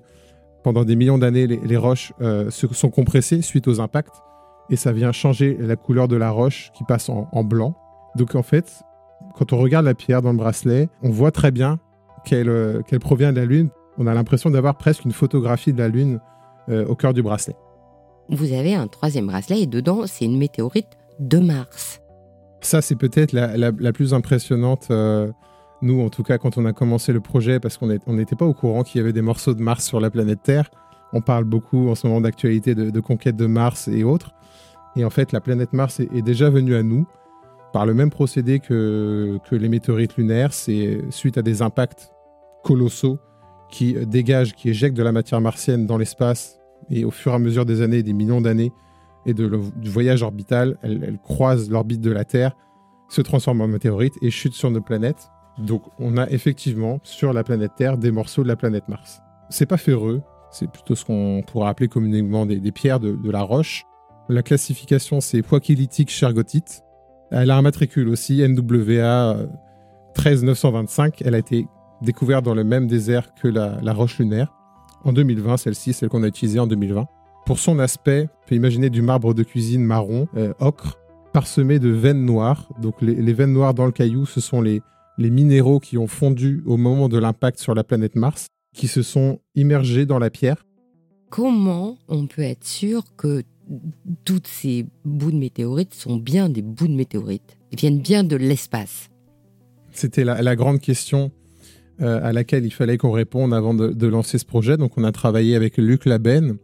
Pendant 0.63 0.85
des 0.85 0.95
millions 0.95 1.17
d'années, 1.17 1.47
les, 1.47 1.77
roches 1.77 2.11
se 2.19 2.67
sont 2.73 2.89
compressées 2.89 3.41
suite 3.41 3.67
aux 3.67 3.79
impacts 3.79 4.15
et 4.69 4.75
ça 4.75 4.91
vient 4.91 5.11
changer 5.11 5.55
la 5.59 5.75
couleur 5.75 6.07
de 6.07 6.15
la 6.15 6.31
roche 6.31 6.71
qui 6.75 6.83
passe 6.83 7.07
en, 7.07 7.43
blanc. 7.43 7.75
Donc 8.15 8.33
en 8.33 8.41
fait, 8.41 8.81
quand 9.35 9.53
on 9.53 9.57
regarde 9.57 9.85
la 9.85 9.93
pierre 9.93 10.23
dans 10.23 10.31
le 10.31 10.37
bracelet, 10.37 10.89
on 11.03 11.11
voit 11.11 11.31
très 11.31 11.51
bien 11.51 11.79
qu'elle 12.25 12.49
euh, 12.49 12.81
qu'elle 12.81 12.99
provient 12.99 13.31
de 13.31 13.39
la 13.39 13.45
Lune. 13.45 13.69
On 13.97 14.07
a 14.07 14.13
l'impression 14.13 14.49
d'avoir 14.49 14.77
presque 14.77 15.05
une 15.05 15.13
photographie 15.13 15.71
de 15.71 15.79
la 15.79 15.87
Lune 15.87 16.19
au 16.67 16.95
cœur 16.95 17.13
du 17.13 17.21
bracelet. 17.21 17.55
Vous 18.29 18.53
avez 18.53 18.73
un 18.73 18.87
troisième 18.87 19.27
bracelet 19.27 19.61
et 19.61 19.67
dedans, 19.67 20.07
c'est 20.07 20.25
une 20.25 20.37
météorite 20.37 20.97
de 21.19 21.37
Mars. 21.37 22.01
Ça, 22.61 22.81
c'est 22.81 22.95
peut-être 22.95 23.33
la, 23.33 23.93
plus 23.93 24.13
impressionnante, 24.13 24.87
euh, 24.89 25.31
nous 25.83 26.01
en 26.01 26.09
tout 26.09 26.23
cas, 26.23 26.39
quand 26.39 26.57
on 26.57 26.65
a 26.65 26.73
commencé 26.73 27.13
le 27.13 27.21
projet, 27.21 27.59
parce 27.59 27.77
qu'on 27.77 27.87
n'était 27.87 28.35
pas 28.35 28.45
au 28.45 28.53
courant 28.53 28.81
qu'il 28.81 28.99
y 28.99 29.03
avait 29.03 29.13
des 29.13 29.21
morceaux 29.21 29.53
de 29.53 29.61
Mars 29.61 29.85
sur 29.85 29.99
la 29.99 30.09
planète 30.09 30.39
Terre. 30.41 30.71
On 31.13 31.21
parle 31.21 31.43
beaucoup 31.43 31.89
en 31.89 31.95
ce 31.95 32.07
moment 32.07 32.21
d'actualité 32.21 32.73
de, 32.73 32.99
conquête 32.99 33.35
de 33.35 33.45
Mars 33.45 33.87
et 33.87 34.03
autres. 34.03 34.31
Et 34.95 35.05
en 35.05 35.11
fait, 35.11 35.31
la 35.31 35.41
planète 35.41 35.73
Mars 35.73 35.99
est, 35.99 36.21
déjà 36.23 36.49
venue 36.49 36.75
à 36.75 36.81
nous 36.81 37.05
par 37.71 37.85
le 37.85 37.93
même 37.93 38.09
procédé 38.09 38.59
que, 38.59 39.37
que 39.47 39.55
les 39.55 39.69
météorites 39.69 40.17
lunaires. 40.17 40.51
C'est 40.51 41.03
suite 41.11 41.37
à 41.37 41.43
des 41.43 41.61
impacts 41.61 42.14
colossaux 42.65 43.19
qui 43.69 43.93
dégagent, 44.05 44.53
qui 44.53 44.69
éjectent 44.69 44.97
de 44.97 45.03
la 45.03 45.11
matière 45.11 45.39
martienne 45.39 45.85
dans 45.85 45.97
l'espace. 45.97 46.59
Et 46.89 47.05
au 47.05 47.11
fur 47.11 47.31
et 47.31 47.35
à 47.35 47.39
mesure 47.39 47.65
des 47.65 47.81
années, 47.81 48.03
des 48.03 48.13
millions 48.13 48.41
d'années, 48.41 48.71
et 49.25 49.33
de 49.33 49.49
du 49.75 49.89
voyage 49.89 50.23
orbital. 50.23 50.77
Elle, 50.81 51.17
croise 51.23 51.69
l'orbite 51.69 52.01
de 52.01 52.11
la 52.11 52.25
Terre, 52.25 52.55
se 53.09 53.21
transforme 53.21 53.61
en 53.61 53.67
météorite 53.67 54.13
et 54.21 54.29
chute 54.29 54.53
sur 54.53 54.71
nos 54.71 54.81
planètes. 54.81 55.29
Donc 55.57 55.83
on 55.99 56.17
a 56.17 56.29
effectivement 56.29 56.99
sur 57.03 57.33
la 57.33 57.43
planète 57.43 57.71
Terre 57.77 57.97
des 57.97 58.11
morceaux 58.11 58.43
de 58.43 58.47
la 58.47 58.55
planète 58.55 58.87
Mars. 58.87 59.21
C'est 59.49 59.65
pas 59.65 59.77
ferreux, 59.77 60.21
c'est 60.51 60.69
plutôt 60.69 60.95
ce 60.95 61.05
qu'on 61.05 61.43
pourrait 61.45 61.69
appeler 61.69 61.87
communément 61.87 62.45
des, 62.45 62.71
pierres 62.71 62.99
de, 62.99 63.17
la 63.29 63.41
roche. 63.41 63.83
La 64.27 64.43
classification 64.43 65.21
c'est 65.21 65.41
poikilitique 65.41 66.09
chergotite. 66.09 66.81
Elle 67.31 67.51
a 67.51 67.57
un 67.57 67.61
matricule 67.61 68.09
aussi, 68.09 68.47
NWA 68.47 69.37
13925. 70.13 71.21
Elle 71.25 71.35
a 71.35 71.39
été 71.39 71.67
découverte 72.01 72.45
dans 72.45 72.55
le 72.55 72.63
même 72.63 72.87
désert 72.87 73.33
que 73.35 73.47
la, 73.47 73.79
la 73.81 73.93
roche 73.93 74.19
lunaire. 74.19 74.53
En 75.03 75.13
2020, 75.13 75.57
celle-ci, 75.57 75.93
celle 75.93 76.09
qu'on 76.09 76.23
a 76.23 76.27
utilisée 76.27 76.59
en 76.59 76.67
2020. 76.67 77.05
Pour 77.45 77.59
son 77.59 77.77
aspect, 77.77 78.27
on 78.43 78.49
peut 78.49 78.55
imaginer 78.55 78.89
du 78.89 79.03
marbre 79.03 79.35
de 79.35 79.43
cuisine 79.43 79.83
marron, 79.83 80.27
euh, 80.35 80.53
ocre, 80.59 80.97
parsemé 81.31 81.77
de 81.79 81.89
veines 81.89 82.25
noires. 82.25 82.69
Donc 82.81 83.01
les, 83.01 83.33
veines 83.33 83.53
noires 83.53 83.73
dans 83.73 83.85
le 83.85 83.91
caillou, 83.91 84.25
ce 84.25 84.41
sont 84.41 84.61
les, 84.61 84.81
les 85.17 85.29
minéraux 85.29 85.79
qui 85.79 85.97
ont 85.97 86.07
fondu 86.07 86.63
au 86.65 86.77
moment 86.77 87.07
de 87.07 87.19
l'impact 87.19 87.59
sur 87.59 87.75
la 87.75 87.83
planète 87.83 88.15
Mars, 88.15 88.47
qui 88.73 88.87
se 88.87 89.03
sont 89.03 89.39
immergés 89.53 90.05
dans 90.05 90.17
la 90.17 90.29
pierre. 90.29 90.65
Comment 91.29 91.97
on 92.07 92.27
peut 92.27 92.41
être 92.41 92.63
sûr 92.65 93.03
que 93.15 93.43
toutes 94.23 94.47
ces 94.47 94.85
bouts 95.03 95.31
de 95.31 95.37
météorites 95.37 95.93
sont 95.93 96.17
bien 96.17 96.49
des 96.49 96.61
bouts 96.61 96.87
de 96.87 96.95
météorites? 96.95 97.57
Ils 97.71 97.77
viennent 97.77 97.99
bien 97.99 98.23
de 98.23 98.35
l'espace 98.35 99.09
C'était 99.91 100.23
la, 100.23 100.55
grande 100.55 100.79
question 100.79 101.31
euh, 102.01 102.19
à 102.21 102.33
laquelle 102.33 102.65
il 102.65 102.71
fallait 102.71 102.97
qu'on 102.97 103.11
réponde 103.11 103.53
avant 103.53 103.73
de, 103.73 103.87
de, 103.87 104.07
lancer 104.07 104.37
ce 104.37 104.43
projet. 104.43 104.75
Donc 104.75 104.97
on 104.97 105.05
a 105.05 105.13
travaillé 105.13 105.55
avec 105.55 105.77
Luc 105.77 106.03
Laben, 106.05 106.57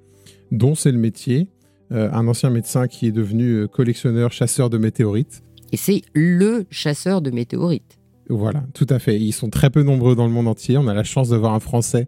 dont 0.52 0.76
c'est 0.76 0.92
le 0.92 0.98
métier, 0.98 1.48
euh, 1.94 2.10
un 2.12 2.28
ancien 2.28 2.50
médecin 2.50 2.90
qui 2.90 3.08
est 3.08 3.14
devenu 3.14 3.52
euh, 3.52 3.68
collectionneur, 3.68 4.34
chasseur 4.34 4.70
de 4.70 4.78
météorites. 4.78 5.42
Et 5.72 5.78
c'est 5.78 6.02
le 6.14 6.66
chasseur 6.70 7.22
de 7.22 7.32
météorites. 7.32 7.98
Voilà, 8.28 8.62
tout 8.74 8.88
à 8.90 9.00
fait. 9.00 9.18
Ils 9.18 9.32
sont 9.32 9.50
très 9.50 9.70
peu 9.70 9.84
nombreux 9.84 10.18
dans 10.18 10.28
le 10.28 10.34
monde 10.34 10.50
entier. 10.50 10.78
On 10.78 10.90
a 10.90 10.94
la 10.94 11.06
chance 11.06 11.30
d'avoir 11.30 11.54
un 11.54 11.62
Français 11.62 12.08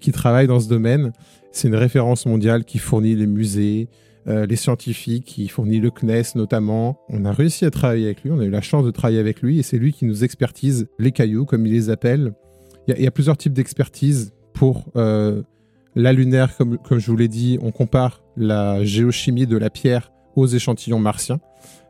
qui 0.00 0.12
travaille 0.12 0.46
dans 0.46 0.60
ce 0.60 0.68
domaine. 0.68 1.12
C'est 1.52 1.68
une 1.68 1.76
référence 1.76 2.26
mondiale 2.26 2.64
qui 2.64 2.76
fournit 2.76 3.14
les 3.14 3.26
musées, 3.26 3.88
les 4.26 4.56
scientifiques, 4.56 5.24
qui 5.24 5.48
fournit 5.48 5.80
le 5.80 5.90
CNES 5.90 6.34
notamment. 6.34 6.98
On 7.08 7.24
a 7.24 7.32
réussi 7.32 7.64
à 7.64 7.70
travailler 7.70 8.06
avec 8.06 8.22
lui, 8.22 8.30
on 8.30 8.40
a 8.40 8.44
eu 8.44 8.50
la 8.50 8.60
chance 8.60 8.84
de 8.84 8.90
travailler 8.90 9.18
avec 9.18 9.40
lui 9.42 9.58
et 9.58 9.62
c'est 9.62 9.78
lui 9.78 9.92
qui 9.92 10.04
nous 10.04 10.24
expertise 10.24 10.86
les 10.98 11.12
cailloux, 11.12 11.46
comme 11.46 11.66
il 11.66 11.72
les 11.72 11.90
appelle. 11.90 12.32
Il 12.96 13.04
y, 13.04 13.06
a 13.06 13.10
plusieurs 13.10 13.36
types 13.36 13.52
d'expertise 13.52 14.32
pour 14.52 14.86
la 15.94 16.12
lunaire, 16.12 16.56
comme, 16.56 16.78
je 16.90 17.10
vous 17.10 17.16
l'ai 17.16 17.28
dit, 17.28 17.58
on 17.62 17.72
compare 17.72 18.22
la 18.36 18.84
géochimie 18.84 19.46
de 19.46 19.56
la 19.56 19.70
pierre 19.70 20.12
aux 20.36 20.46
échantillons 20.46 21.00
martiens 21.00 21.40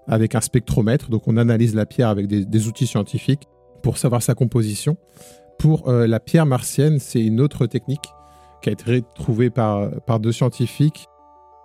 avec 0.07 0.35
un 0.35 0.41
spectromètre. 0.41 1.11
Donc 1.11 1.29
on 1.29 1.37
analyse 1.37 1.75
la 1.75 1.87
pierre 1.87 2.09
avec 2.09 2.27
des, 2.27 2.67
outils 2.67 2.87
scientifiques 2.87 3.47
pour 3.83 3.99
savoir 3.99 4.23
sa 4.23 4.35
composition. 4.35 4.97
Pour 5.59 5.89
euh, 5.89 6.07
la 6.07 6.21
pierre 6.21 6.47
martienne, 6.47 6.99
c'est 6.99 7.21
une 7.21 7.41
autre 7.41 7.67
technique 7.67 8.09
qui 8.63 8.71
a 8.71 8.73
été 8.73 9.03
trouvée 9.15 9.51
par, 9.51 9.91
deux 10.21 10.33
scientifiques. 10.33 11.07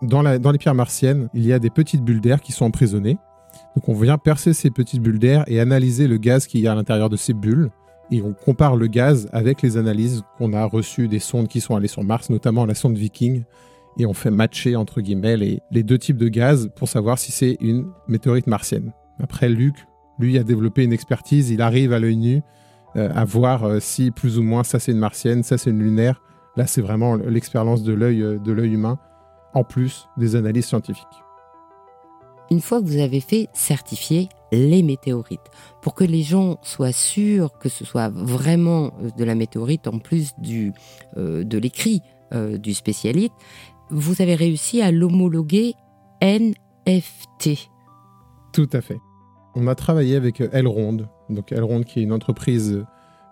Dans, 0.02 0.24
dans 0.40 0.52
les 0.52 0.58
pierres 0.58 0.76
martiennes, 0.76 1.30
il 1.34 1.46
y 1.46 1.54
a 1.54 1.60
des 1.60 1.70
petites 1.70 2.02
bulles 2.02 2.22
d'air 2.22 2.42
qui 2.42 2.52
sont 2.52 2.66
emprisonnées. 2.66 3.18
Donc 3.76 3.88
on 3.88 3.94
vient 3.94 4.18
percer 4.18 4.54
ces 4.54 4.70
petites 4.70 5.02
bulles 5.02 5.20
d'air 5.20 5.46
et 5.48 5.60
analyser 5.60 6.08
le 6.08 6.18
gaz 6.18 6.48
qu'il 6.48 6.62
y 6.62 6.68
a 6.68 6.74
à 6.74 6.76
l'intérieur 6.76 7.10
de 7.10 7.16
ces 7.16 7.34
bulles 7.34 7.70
et 8.12 8.22
on 8.22 8.34
compare 8.34 8.76
le 8.76 8.88
gaz 8.88 9.28
avec 9.32 9.62
les 9.62 9.78
analyses 9.78 10.24
qu'on 10.38 10.54
a 10.54 10.66
reçues 10.66 11.08
des 11.08 11.20
sondes 11.20 11.48
qui 11.48 11.62
sont 11.62 11.76
allées 11.76 11.88
sur 11.88 12.04
Mars, 12.04 12.30
notamment 12.30 12.66
la 12.66 12.76
sonde 12.76 12.98
Viking, 12.98 13.44
et 13.98 14.06
on 14.06 14.14
fait 14.14 14.32
matcher 14.32 14.76
entre 14.76 15.02
guillemets 15.02 15.38
les, 15.38 15.84
deux 15.84 15.98
types 15.98 16.18
de 16.18 16.28
gaz 16.28 16.70
pour 16.76 16.88
savoir 16.88 17.18
si 17.18 17.32
c'est 17.32 17.58
une 17.62 17.88
météorite 18.08 18.48
martienne. 18.48 18.92
Après, 19.22 19.50
Luc, 19.50 19.76
lui, 20.20 20.38
a 20.38 20.44
développé 20.44 20.84
une 20.84 20.94
expertise, 20.94 21.50
il 21.50 21.62
arrive 21.62 21.94
à 21.94 22.00
l'œil 22.00 22.18
nu 22.18 22.42
euh, 22.96 23.10
à 23.14 23.26
voir 23.26 23.64
euh, 23.66 23.80
si 23.80 24.12
plus 24.12 24.38
ou 24.38 24.44
moins 24.44 24.64
ça 24.64 24.80
c'est 24.80 24.94
une 24.94 25.00
martienne, 25.00 25.44
ça 25.44 25.58
c'est 25.58 25.70
une 25.70 25.82
lunaire. 25.82 26.22
Là, 26.56 26.68
c'est 26.68 26.82
vraiment 26.82 27.16
l'expérience 27.16 27.84
de 27.84 27.94
l'œil 27.94 28.22
euh, 28.22 28.38
de 28.38 28.52
l'œil 28.54 28.74
humain, 28.74 28.98
en 29.54 29.64
plus 29.64 30.08
des 30.18 30.36
analyses 30.36 30.68
scientifiques. 30.68 31.06
Une 32.52 32.62
fois 32.62 32.80
que 32.80 32.86
vous 32.86 33.00
avez 33.00 33.20
fait 33.20 33.50
certifier 33.54 34.30
les 34.56 34.84
météorites, 34.84 35.52
pour 35.82 35.94
que 35.94 36.04
les 36.04 36.24
gens 36.24 36.58
soient 36.62 36.92
sûrs 36.92 37.58
que 37.60 37.70
ce 37.70 37.86
soit 37.86 38.10
vraiment 38.10 38.92
euh, 39.02 39.10
de 39.18 39.24
la 39.24 39.36
météorite 39.36 39.88
en 39.88 40.00
plus 40.00 40.34
du, 40.38 40.74
euh, 41.18 41.44
de 41.44 41.58
l'écrit 41.58 42.02
euh, 42.34 42.58
du 42.58 42.74
spécialiste, 42.74 43.34
vous 43.90 44.22
avez 44.22 44.36
réussi 44.36 44.82
à 44.82 44.92
l'homologuer 44.92 45.74
NFT. 46.22 47.70
Tout 48.54 48.70
à 48.74 48.82
fait. 48.82 48.98
On 49.56 49.68
a 49.68 49.76
travaillé 49.76 50.16
avec 50.16 50.42
Elrond, 50.42 51.08
donc 51.30 51.52
Elrond 51.52 51.84
qui 51.84 52.00
est 52.00 52.04
une 52.04 52.14
entreprise 52.14 52.84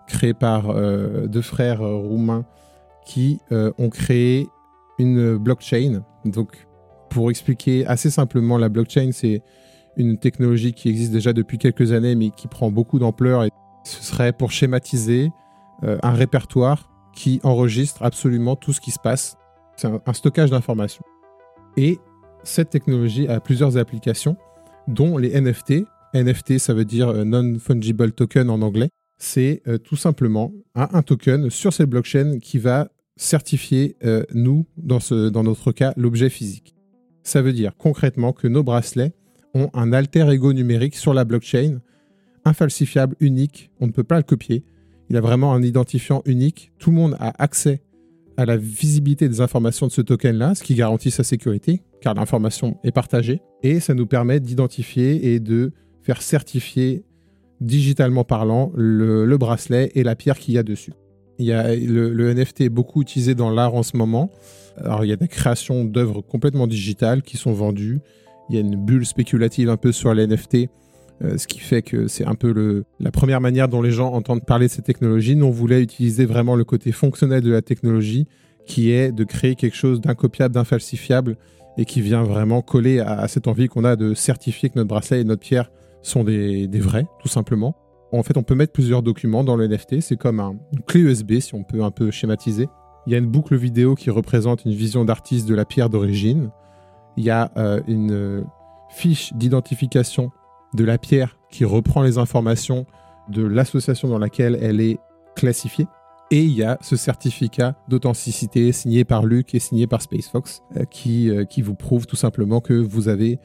créée 0.06 0.34
par 0.34 0.74
deux 1.28 1.42
frères 1.42 1.80
roumains 1.80 2.44
qui 3.04 3.40
ont 3.50 3.90
créé 3.90 4.48
une 4.98 5.36
blockchain. 5.36 6.02
Donc 6.24 6.66
pour 7.10 7.30
expliquer 7.30 7.86
assez 7.86 8.10
simplement, 8.10 8.58
la 8.58 8.68
blockchain, 8.68 9.10
c'est 9.12 9.42
une 9.96 10.18
technologie 10.18 10.72
qui 10.72 10.88
existe 10.88 11.12
déjà 11.12 11.32
depuis 11.32 11.58
quelques 11.58 11.92
années, 11.92 12.14
mais 12.14 12.30
qui 12.30 12.48
prend 12.48 12.70
beaucoup 12.70 12.98
d'ampleur. 12.98 13.44
Et 13.44 13.50
ce 13.84 14.02
serait 14.02 14.32
pour 14.32 14.50
schématiser 14.50 15.30
euh, 15.82 15.98
un 16.02 16.12
répertoire 16.12 16.90
qui 17.14 17.40
enregistre 17.42 18.02
absolument 18.02 18.56
tout 18.56 18.72
ce 18.72 18.80
qui 18.80 18.90
se 18.90 18.98
passe. 18.98 19.36
C'est 19.76 19.88
un, 19.88 20.12
stockage 20.12 20.50
d'informations. 20.50 21.04
Et 21.76 21.98
cette 22.42 22.70
technologie 22.70 23.28
a 23.28 23.40
plusieurs 23.40 23.76
applications, 23.76 24.36
dont 24.88 25.18
les 25.18 25.40
NFT. 25.40 25.84
NFT, 26.14 26.58
ça 26.58 26.74
veut 26.74 26.84
dire 26.84 27.08
euh, 27.08 27.24
Non-Fungible 27.24 28.12
Token 28.12 28.50
en 28.50 28.62
anglais. 28.62 28.88
C'est 29.18 29.62
euh, 29.68 29.78
tout 29.78 29.96
simplement 29.96 30.52
un, 30.74 31.02
token 31.02 31.50
sur 31.50 31.72
cette 31.72 31.88
blockchain 31.88 32.38
qui 32.40 32.58
va 32.58 32.88
certifier, 33.16 33.96
nous, 34.32 34.66
dans, 34.76 34.98
ce, 34.98 35.28
dans 35.28 35.44
notre 35.44 35.70
cas, 35.70 35.94
l'objet 35.96 36.28
physique. 36.28 36.74
Ça 37.22 37.42
veut 37.42 37.52
dire 37.52 37.76
concrètement 37.78 38.32
que 38.32 38.48
nos 38.48 38.64
bracelets 38.64 39.12
ont 39.54 39.70
un 39.74 39.92
alter 39.92 40.28
ego 40.30 40.52
numérique 40.52 40.96
sur 40.96 41.14
la 41.14 41.24
blockchain, 41.24 41.80
infalsifiable, 42.44 43.16
unique, 43.20 43.70
on 43.80 43.86
ne 43.86 43.92
peut 43.92 44.04
pas 44.04 44.16
le 44.16 44.22
copier. 44.22 44.64
Il 45.10 45.16
a 45.16 45.20
vraiment 45.20 45.52
un 45.54 45.62
identifiant 45.62 46.22
unique. 46.24 46.72
Tout 46.78 46.90
le 46.90 46.96
monde 46.96 47.16
a 47.20 47.32
accès 47.42 47.82
à 48.36 48.44
la 48.44 48.56
visibilité 48.56 49.28
des 49.28 49.40
informations 49.40 49.86
de 49.86 49.92
ce 49.92 50.00
token-là, 50.00 50.54
ce 50.54 50.62
qui 50.62 50.74
garantit 50.74 51.10
sa 51.10 51.22
sécurité, 51.22 51.82
car 52.00 52.14
l'information 52.14 52.78
est 52.82 52.90
partagée. 52.90 53.40
Et 53.62 53.80
ça 53.80 53.94
nous 53.94 54.06
permet 54.06 54.40
d'identifier 54.40 55.32
et 55.32 55.40
de 55.40 55.72
faire 56.02 56.20
certifier, 56.20 57.04
digitalement 57.60 58.24
parlant, 58.24 58.72
le, 58.74 59.36
bracelet 59.36 59.92
et 59.94 60.02
la 60.02 60.16
pierre 60.16 60.38
qu'il 60.38 60.54
y 60.54 60.58
a 60.58 60.62
dessus. 60.62 60.92
Le, 61.38 62.10
le 62.10 62.34
NFT 62.34 62.62
est 62.62 62.68
beaucoup 62.68 63.02
utilisé 63.02 63.34
dans 63.34 63.50
l'art 63.50 63.74
en 63.74 63.82
ce 63.82 63.96
moment. 63.96 64.30
Alors, 64.76 65.04
il 65.04 65.08
y 65.08 65.12
a 65.12 65.16
des 65.16 65.28
créations 65.28 65.84
d'œuvres 65.84 66.20
complètement 66.20 66.66
digitales 66.66 67.22
qui 67.22 67.36
sont 67.36 67.52
vendues 67.52 68.00
il 68.48 68.56
y 68.56 68.58
a 68.58 68.60
une 68.60 68.76
bulle 68.76 69.06
spéculative 69.06 69.70
un 69.70 69.76
peu 69.76 69.92
sur 69.92 70.12
les 70.14 70.26
NFT, 70.26 70.68
euh, 71.22 71.38
ce 71.38 71.46
qui 71.46 71.60
fait 71.60 71.82
que 71.82 72.08
c'est 72.08 72.26
un 72.26 72.34
peu 72.34 72.84
la 73.00 73.10
première 73.10 73.40
manière 73.40 73.68
dont 73.68 73.82
les 73.82 73.92
gens 73.92 74.12
entendent 74.12 74.44
parler 74.44 74.66
de 74.66 74.72
ces 74.72 74.82
technologies. 74.82 75.36
Nous, 75.36 75.46
on 75.46 75.50
voulait 75.50 75.82
utiliser 75.82 76.26
vraiment 76.26 76.56
le 76.56 76.64
côté 76.64 76.92
fonctionnel 76.92 77.42
de 77.42 77.52
la 77.52 77.62
technologie, 77.62 78.26
qui 78.66 78.90
est 78.90 79.12
de 79.12 79.24
créer 79.24 79.54
quelque 79.54 79.76
chose 79.76 80.00
d'incopiable, 80.00 80.54
d'infalsifiable, 80.54 81.36
et 81.76 81.84
qui 81.84 82.00
vient 82.00 82.22
vraiment 82.22 82.62
coller 82.62 83.00
à, 83.00 83.26
cette 83.28 83.48
envie 83.48 83.66
qu'on 83.68 83.84
a 83.84 83.96
de 83.96 84.14
certifier 84.14 84.68
que 84.68 84.74
notre 84.76 84.88
bracelet 84.88 85.20
et 85.20 85.24
notre 85.24 85.42
pierre 85.42 85.70
sont 86.02 86.22
des, 86.22 86.68
vrais, 86.74 87.06
tout 87.20 87.28
simplement. 87.28 87.74
En 88.12 88.22
fait, 88.22 88.36
on 88.36 88.44
peut 88.44 88.54
mettre 88.54 88.72
plusieurs 88.72 89.02
documents 89.02 89.42
dans 89.42 89.56
le 89.56 89.66
NFT. 89.66 90.00
C'est 90.00 90.16
comme 90.16 90.38
un, 90.38 90.56
une 90.72 90.82
clé 90.82 91.00
USB, 91.00 91.40
si 91.40 91.54
on 91.54 91.64
peut 91.64 91.82
un 91.82 91.90
peu 91.90 92.12
schématiser. 92.12 92.68
Il 93.06 93.12
y 93.12 93.16
a 93.16 93.18
une 93.18 93.26
boucle 93.26 93.56
vidéo 93.56 93.96
qui 93.96 94.10
représente 94.10 94.64
une 94.64 94.72
vision 94.72 95.04
d'artiste 95.04 95.48
de 95.48 95.54
la 95.54 95.64
pierre 95.64 95.90
d'origine 95.90 96.50
il 97.16 97.24
y 97.24 97.30
a 97.30 97.50
euh, 97.56 97.80
une 97.86 98.44
fiche 98.90 99.32
d'identification 99.34 100.30
de 100.74 100.84
la 100.84 100.98
pierre 100.98 101.38
qui 101.50 101.64
reprend 101.64 102.02
les 102.02 102.18
informations 102.18 102.86
de 103.28 103.44
l'association 103.44 104.08
dans 104.08 104.18
laquelle 104.18 104.58
elle 104.60 104.80
est 104.80 104.98
classifiée. 105.36 105.86
Et 106.30 106.42
il 106.42 106.52
y 106.52 106.64
a 106.64 106.78
ce 106.80 106.96
certificat 106.96 107.76
d'authenticité 107.88 108.72
signé 108.72 109.04
par 109.04 109.24
Luc 109.24 109.54
et 109.54 109.58
signé 109.58 109.86
par 109.86 110.02
SpaceFox 110.02 110.62
euh, 110.76 110.84
qui, 110.84 111.30
euh, 111.30 111.44
qui 111.44 111.62
vous 111.62 111.74
prouve 111.74 112.06
tout 112.06 112.16
simplement 112.16 112.60
que 112.60 112.74
vous 112.74 113.08
avez 113.08 113.38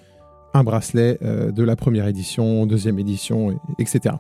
un 0.53 0.63
bracelet 0.63 1.19
de 1.21 1.63
la 1.63 1.75
première 1.75 2.07
édition, 2.07 2.65
deuxième 2.65 2.97
édition, 2.97 3.59
etc. 3.77 4.15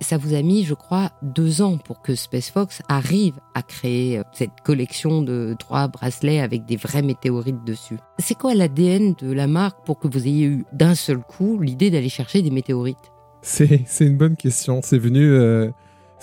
Ça 0.00 0.16
vous 0.16 0.34
a 0.34 0.42
mis, 0.42 0.64
je 0.64 0.74
crois, 0.74 1.10
deux 1.22 1.60
ans 1.60 1.76
pour 1.76 2.02
que 2.02 2.14
SpaceFox 2.14 2.82
arrive 2.88 3.34
à 3.54 3.62
créer 3.62 4.18
euh, 4.18 4.22
cette 4.32 4.60
collection 4.64 5.22
de 5.22 5.56
trois 5.58 5.88
bracelets 5.88 6.40
avec 6.40 6.66
des 6.66 6.76
vrais 6.76 7.02
météorites 7.02 7.64
dessus. 7.64 7.98
C'est 8.18 8.36
quoi 8.36 8.54
l'ADN 8.54 9.14
de 9.20 9.32
la 9.32 9.48
marque 9.48 9.84
pour 9.84 9.98
que 9.98 10.06
vous 10.06 10.26
ayez 10.26 10.46
eu 10.46 10.64
d'un 10.72 10.94
seul 10.94 11.18
coup 11.18 11.58
l'idée 11.60 11.90
d'aller 11.90 12.08
chercher 12.08 12.42
des 12.42 12.50
météorites? 12.50 12.96
C'est, 13.42 13.86
une 14.00 14.16
bonne 14.16 14.36
question. 14.36 14.80
C'est 14.84 14.98
venu, 14.98 15.24
euh, 15.24 15.70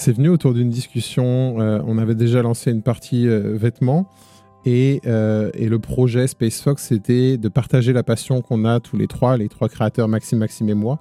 venu 0.07 0.29
autour 0.29 0.53
d'une 0.53 0.69
discussion. 0.69 1.59
Euh, 1.59 1.81
on 1.85 1.97
avait 1.97 2.15
déjà 2.15 2.41
lancé 2.41 2.71
une 2.71 2.81
partie 2.81 3.27
vêtements. 3.27 4.07
Et, 4.67 5.01
et, 5.05 5.69
le 5.69 5.77
projet 5.77 6.25
SpaceFox, 6.25 6.81
c'était 6.81 7.37
de 7.37 7.49
partager 7.49 7.93
la 7.93 8.01
passion 8.01 8.41
qu'on 8.41 8.65
a 8.65 8.79
tous 8.79 8.97
les 8.97 9.05
trois, 9.05 9.37
les 9.37 9.47
trois 9.47 9.69
créateurs, 9.69 10.07
Maxime, 10.07 10.39
Maxime 10.39 10.69
et 10.69 10.73
moi, 10.73 10.97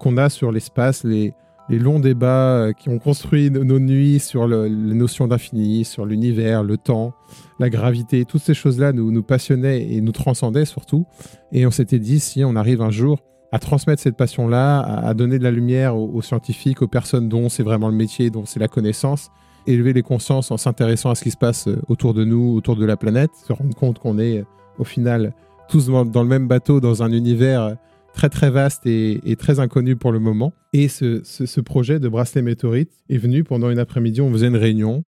qu'on 0.00 0.16
a 0.16 0.30
sur 0.30 0.50
l'espace, 0.50 1.04
les, 1.04 1.34
les 1.68 1.78
longs 1.78 1.98
débats 1.98 2.56
euh, 2.56 2.72
qui 2.72 2.88
ont 2.88 2.98
construit 2.98 3.50
nos 3.50 3.78
nuits 3.78 4.20
sur 4.20 4.46
les 4.46 4.70
notions 4.70 5.26
d'infini, 5.26 5.84
sur 5.84 6.06
l'univers, 6.06 6.62
le 6.62 6.76
temps, 6.76 7.12
la 7.58 7.70
gravité, 7.70 8.24
toutes 8.24 8.42
ces 8.42 8.54
choses-là 8.54 8.92
nous, 8.92 9.10
nous 9.10 9.22
passionnaient 9.22 9.82
et 9.92 10.00
nous 10.00 10.12
transcendaient 10.12 10.64
surtout. 10.64 11.06
Et 11.52 11.66
on 11.66 11.70
s'était 11.70 11.98
dit, 11.98 12.20
si 12.20 12.44
on 12.44 12.56
arrive 12.56 12.82
un 12.82 12.90
jour 12.90 13.20
à 13.52 13.58
transmettre 13.58 14.02
cette 14.02 14.16
passion-là, 14.16 14.80
à, 14.80 15.14
donner 15.14 15.38
de 15.38 15.44
la 15.44 15.50
lumière 15.50 15.96
aux, 15.96 16.22
scientifiques, 16.22 16.82
aux 16.82 16.88
personnes 16.88 17.28
dont 17.28 17.48
c'est 17.48 17.62
vraiment 17.62 17.88
le 17.88 17.94
métier, 17.94 18.30
dont 18.30 18.44
c'est 18.44 18.60
la 18.60 18.68
connaissance, 18.68 19.30
élever 19.66 19.92
les 19.92 20.02
consciences 20.02 20.50
en 20.50 20.56
s'intéressant 20.56 21.10
à 21.10 21.14
ce 21.14 21.22
qui 21.22 21.30
se 21.30 21.36
passe 21.36 21.68
euh, 21.68 21.80
autour 21.88 22.14
de 22.14 22.24
nous, 22.24 22.54
autour 22.54 22.76
de 22.76 22.84
la 22.84 22.96
planète, 22.96 23.30
se 23.46 23.52
rendre 23.52 23.74
compte 23.74 23.98
qu'on 23.98 24.18
est 24.18 24.38
euh, 24.38 24.44
au 24.78 24.84
final 24.84 25.32
tous 25.68 25.88
dans 25.88 26.22
le 26.22 26.28
même 26.28 26.46
bateau, 26.46 26.80
dans 26.80 27.02
un 27.02 27.10
univers 27.10 27.76
très 28.16 28.30
très 28.30 28.50
vaste 28.50 28.86
et, 28.86 29.36
très 29.38 29.60
inconnu 29.60 29.94
pour 29.94 30.10
le 30.10 30.18
moment. 30.18 30.52
Et 30.72 30.88
ce, 30.88 31.60
projet 31.60 32.00
de 32.00 32.08
bracelet 32.08 32.42
météorite 32.42 32.90
est 33.10 33.18
venu 33.18 33.44
pendant 33.44 33.70
une 33.70 33.78
après-midi, 33.78 34.20
on 34.20 34.32
faisait 34.32 34.48
une 34.48 34.56
réunion. 34.56 35.04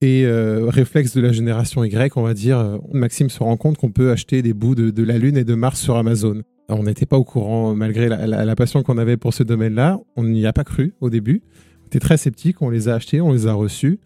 Et 0.00 0.24
euh, 0.24 0.66
réflexe 0.68 1.14
de 1.14 1.20
la 1.20 1.32
génération 1.32 1.84
Y, 1.84 2.16
on 2.16 2.22
va 2.22 2.34
dire, 2.34 2.58
euh, 2.58 2.78
Maxime 2.92 3.30
se 3.30 3.40
rend 3.40 3.56
compte 3.56 3.78
qu'on 3.78 3.92
peut 3.92 4.10
acheter 4.10 4.42
des 4.42 4.52
bouts 4.52 4.74
de, 4.74 5.02
la 5.02 5.18
Lune 5.18 5.36
et 5.36 5.44
de 5.44 5.54
Mars 5.54 5.80
sur 5.80 5.96
Amazon. 5.96 6.42
on 6.68 6.84
n'était 6.84 7.06
pas 7.06 7.18
au 7.18 7.24
courant, 7.24 7.74
malgré 7.74 8.08
la, 8.08 8.56
passion 8.56 8.82
qu'on 8.82 8.98
avait 8.98 9.16
pour 9.16 9.34
ce 9.34 9.42
domaine-là. 9.42 10.00
On 10.16 10.24
n'y 10.24 10.46
a 10.46 10.52
pas 10.52 10.64
cru 10.64 10.94
au 11.00 11.10
début. 11.10 11.42
On 11.82 11.86
était 11.86 12.00
très 12.00 12.16
sceptiques, 12.16 12.62
on 12.62 12.70
les 12.70 12.88
a 12.88 12.94
achetés, 12.94 13.20
on 13.20 13.32
les 13.32 13.46
a 13.46 13.52
reçus. 13.52 14.00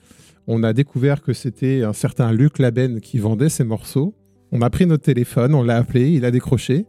On 0.47 0.63
a 0.63 0.73
découvert 0.73 1.23
que 1.23 1.33
c'était 1.33 1.83
un 1.83 1.93
certain 1.93 2.33
Luc 2.33 2.59
Laben 2.59 3.01
qui 3.01 3.19
vendait 3.19 3.49
ces 3.49 3.65
morceaux. 3.65 4.15
On 4.53 4.63
a 4.63 4.71
pris 4.71 4.87
notre 4.87 5.05
téléphone, 5.05 5.55
on 5.55 5.63
l'a 5.63 5.77
appelé, 5.77 6.11
il 6.11 6.25
a 6.25 6.31
décroché. 6.31 6.87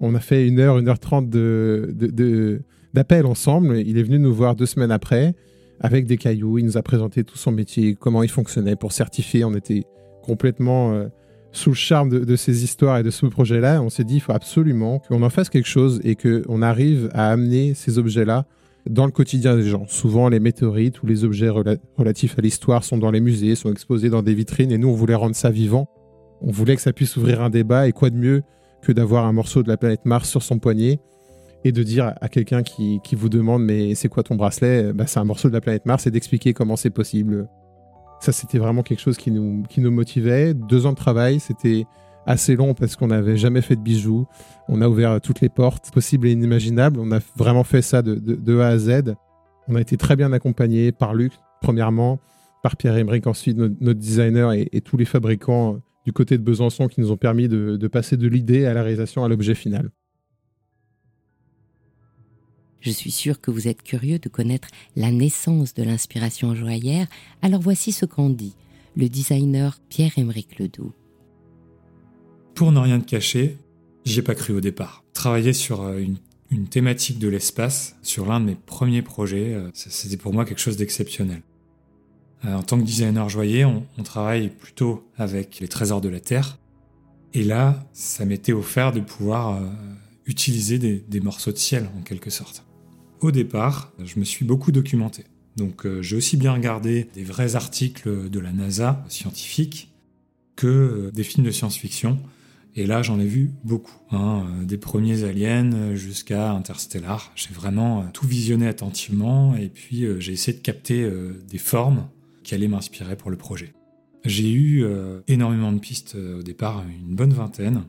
On 0.00 0.14
a 0.14 0.20
fait 0.20 0.46
une 0.46 0.58
heure, 0.58 0.78
une 0.78 0.88
heure 0.88 0.98
trente 0.98 1.30
de, 1.30 2.62
d'appel 2.94 3.26
ensemble. 3.26 3.78
Il 3.78 3.98
est 3.98 4.02
venu 4.02 4.18
nous 4.18 4.34
voir 4.34 4.56
deux 4.56 4.66
semaines 4.66 4.90
après 4.90 5.34
avec 5.80 6.06
des 6.06 6.16
cailloux. 6.16 6.58
Il 6.58 6.64
nous 6.64 6.76
a 6.76 6.82
présenté 6.82 7.24
tout 7.24 7.38
son 7.38 7.52
métier, 7.52 7.94
comment 7.94 8.22
il 8.22 8.28
fonctionnait 8.28 8.76
pour 8.76 8.92
certifier. 8.92 9.44
On 9.44 9.54
était 9.54 9.84
complètement 10.22 10.92
euh, 10.92 11.06
sous 11.52 11.70
le 11.70 11.76
charme 11.76 12.10
de, 12.10 12.36
ces 12.36 12.64
histoires 12.64 12.98
et 12.98 13.02
de 13.02 13.10
ce 13.10 13.26
projet-là. 13.26 13.82
On 13.82 13.88
s'est 13.88 14.04
dit, 14.04 14.16
il 14.16 14.20
faut 14.20 14.32
absolument 14.32 14.98
qu'on 15.00 15.22
en 15.22 15.30
fasse 15.30 15.48
quelque 15.48 15.68
chose 15.68 16.00
et 16.04 16.16
qu'on 16.16 16.62
arrive 16.62 17.10
à 17.14 17.30
amener 17.30 17.74
ces 17.74 17.98
objets-là 17.98 18.46
dans 18.88 19.06
le 19.06 19.12
quotidien 19.12 19.56
des 19.56 19.64
gens. 19.64 19.86
Souvent, 19.88 20.28
les 20.28 20.40
météorites 20.40 21.02
ou 21.02 21.06
les 21.06 21.24
objets 21.24 21.48
relatifs 21.96 22.38
à 22.38 22.42
l'histoire 22.42 22.84
sont 22.84 22.98
dans 22.98 23.10
les 23.10 23.20
musées, 23.20 23.54
sont 23.54 23.72
exposés 23.72 24.10
dans 24.10 24.22
des 24.22 24.34
vitrines, 24.34 24.70
et 24.70 24.78
nous, 24.78 24.88
on 24.88 24.92
voulait 24.92 25.14
rendre 25.14 25.34
ça 25.34 25.50
vivant. 25.50 25.88
On 26.40 26.50
voulait 26.50 26.76
que 26.76 26.82
ça 26.82 26.92
puisse 26.92 27.16
ouvrir 27.16 27.42
un 27.42 27.50
débat, 27.50 27.88
et 27.88 27.92
quoi 27.92 28.10
de 28.10 28.16
mieux 28.16 28.42
que 28.82 28.92
d'avoir 28.92 29.24
un 29.24 29.32
morceau 29.32 29.62
de 29.62 29.68
la 29.68 29.76
planète 29.76 30.04
Mars 30.04 30.28
sur 30.28 30.42
son 30.42 30.58
poignet 30.58 31.00
et 31.64 31.72
de 31.72 31.82
dire 31.82 32.14
à 32.20 32.28
quelqu'un 32.28 32.62
qui, 32.62 33.00
vous 33.12 33.28
demande 33.28 33.64
mais 33.64 33.94
c'est 33.94 34.08
quoi 34.08 34.22
ton 34.22 34.36
bracelet? 34.36 34.92
Bah, 34.92 35.06
C'est 35.06 35.18
un 35.18 35.24
morceau 35.24 35.48
de 35.48 35.54
la 35.54 35.60
planète 35.60 35.86
Mars 35.86 36.06
et 36.06 36.10
d'expliquer 36.10 36.52
comment 36.52 36.76
c'est 36.76 36.90
possible. 36.90 37.48
Ça, 38.20 38.32
c'était 38.32 38.58
vraiment 38.58 38.82
quelque 38.82 39.00
chose 39.00 39.16
qui 39.16 39.30
nous, 39.30 39.64
qui 39.68 39.80
nous 39.80 39.90
motivait. 39.90 40.54
Deux 40.54 40.86
ans 40.86 40.92
de 40.92 40.96
travail, 40.96 41.40
c'était 41.40 41.86
assez 42.26 42.56
long 42.56 42.74
parce 42.74 42.96
qu'on 42.96 43.06
n'avait 43.08 43.36
jamais 43.36 43.62
fait 43.62 43.76
de 43.76 43.80
bijoux. 43.80 44.26
On 44.68 44.82
a 44.82 44.88
ouvert 44.88 45.20
toutes 45.20 45.40
les 45.40 45.48
portes 45.48 45.90
possibles 45.92 46.26
et 46.26 46.32
inimaginables. 46.32 46.98
On 47.00 47.12
a 47.12 47.20
vraiment 47.36 47.64
fait 47.64 47.82
ça 47.82 48.02
de, 48.02 48.60
A 48.60 48.68
à 48.68 48.78
Z. 48.78 49.14
On 49.68 49.74
a 49.76 49.80
été 49.80 49.96
très 49.96 50.16
bien 50.16 50.32
accompagné 50.32 50.92
par 50.92 51.14
Luc, 51.14 51.32
premièrement, 51.60 52.18
par 52.62 52.76
Pierre 52.76 52.96
Emerick, 52.96 53.26
ensuite 53.26 53.56
notre, 53.56 53.98
designer 53.98 54.52
et, 54.52 54.80
tous 54.80 54.96
les 54.96 55.04
fabricants 55.04 55.80
du 56.06 56.12
côté 56.12 56.38
de 56.38 56.42
Besançon 56.42 56.88
qui 56.88 57.00
nous 57.00 57.10
ont 57.10 57.16
permis 57.16 57.48
de, 57.48 57.76
de 57.76 57.88
passer 57.88 58.16
de 58.16 58.28
l'idée 58.28 58.64
à 58.64 58.72
la 58.72 58.82
réalisation 58.82 59.24
à 59.24 59.28
l'objet 59.28 59.54
final. 59.54 59.90
Je 62.80 62.92
suis 62.92 63.10
sûr 63.10 63.40
que 63.40 63.50
vous 63.50 63.66
êtes 63.66 63.82
curieux 63.82 64.20
de 64.20 64.28
connaître 64.28 64.68
la 64.94 65.10
naissance 65.10 65.74
de 65.74 65.82
l'inspiration 65.82 66.54
joaillère, 66.54 67.08
alors 67.42 67.60
voici 67.60 67.90
ce 67.90 68.06
qu'en 68.06 68.30
dit 68.30 68.54
le 68.96 69.08
designer 69.08 69.78
Pierre-Emerick 69.88 70.58
Ledoux. 70.58 70.92
Pour 72.54 72.72
ne 72.72 72.78
rien 72.78 73.00
te 73.00 73.04
cacher, 73.04 73.58
j'ai 74.04 74.22
pas 74.22 74.34
cru 74.34 74.54
au 74.54 74.60
départ. 74.60 75.04
Travailler 75.12 75.52
sur 75.52 75.82
euh, 75.82 76.00
une, 76.50 76.68
thématique 76.68 77.18
de 77.18 77.28
l'espace, 77.28 77.96
sur 78.02 78.24
l'un 78.26 78.40
de 78.40 78.46
mes 78.46 78.54
premiers 78.54 79.02
projets, 79.02 79.52
euh, 79.52 79.68
c'était 79.74 80.16
pour 80.16 80.32
moi 80.32 80.44
quelque 80.44 80.60
chose 80.60 80.76
d'exceptionnel. 80.76 81.42
Euh, 82.46 82.54
en 82.54 82.62
tant 82.62 82.78
que 82.78 82.84
designer 82.84 83.28
joaillier, 83.28 83.64
on, 83.64 84.02
travaille 84.02 84.50
plutôt 84.50 85.08
avec 85.16 85.60
les 85.60 85.68
trésors 85.68 86.00
de 86.00 86.08
la 86.08 86.20
Terre. 86.20 86.58
Et 87.34 87.42
là, 87.42 87.84
ça 87.92 88.24
m'était 88.24 88.52
offert 88.52 88.92
de 88.92 89.00
pouvoir 89.00 89.60
utiliser 90.24 90.78
des, 90.78 91.20
morceaux 91.20 91.52
de 91.52 91.58
ciel, 91.58 91.90
en 91.98 92.02
quelque 92.02 92.30
sorte. 92.30 92.64
Au 93.20 93.30
départ, 93.30 93.92
je 94.02 94.18
me 94.18 94.24
suis 94.24 94.46
beaucoup 94.46 94.72
documenté. 94.72 95.24
Donc 95.56 95.86
j'ai 96.00 96.16
aussi 96.16 96.38
bien 96.38 96.54
regardé 96.54 97.08
des 97.14 97.24
vrais 97.24 97.54
articles 97.54 98.30
de 98.30 98.40
la 98.40 98.52
NASA 98.52 99.04
scientifiques 99.08 99.92
que 100.54 101.10
des 101.12 101.24
films 101.24 101.44
de 101.44 101.50
science-fiction 101.50 102.18
et 102.78 102.84
là, 102.84 103.02
j'en 103.02 103.18
ai 103.18 103.24
vu 103.24 103.52
beaucoup, 103.64 103.98
hein, 104.10 104.44
euh, 104.46 104.64
des 104.64 104.76
premiers 104.76 105.24
aliens 105.24 105.94
jusqu'à 105.94 106.52
Interstellar. 106.52 107.32
J'ai 107.34 107.54
vraiment 107.54 108.00
euh, 108.00 108.04
tout 108.12 108.26
visionné 108.26 108.68
attentivement 108.68 109.56
et 109.56 109.68
puis 109.68 110.04
euh, 110.04 110.20
j'ai 110.20 110.34
essayé 110.34 110.56
de 110.56 110.62
capter 110.62 111.10
des 111.48 111.58
formes 111.58 112.06
qui 112.46 112.54
allaient 112.54 112.68
m'inspirer 112.68 113.16
pour 113.16 113.30
le 113.30 113.36
projet. 113.36 113.74
J'ai 114.24 114.50
eu 114.50 114.84
énormément 115.28 115.72
de 115.72 115.78
pistes 115.78 116.16
au 116.16 116.42
départ, 116.42 116.82
une 116.88 117.14
bonne 117.14 117.32
vingtaine. 117.32 117.84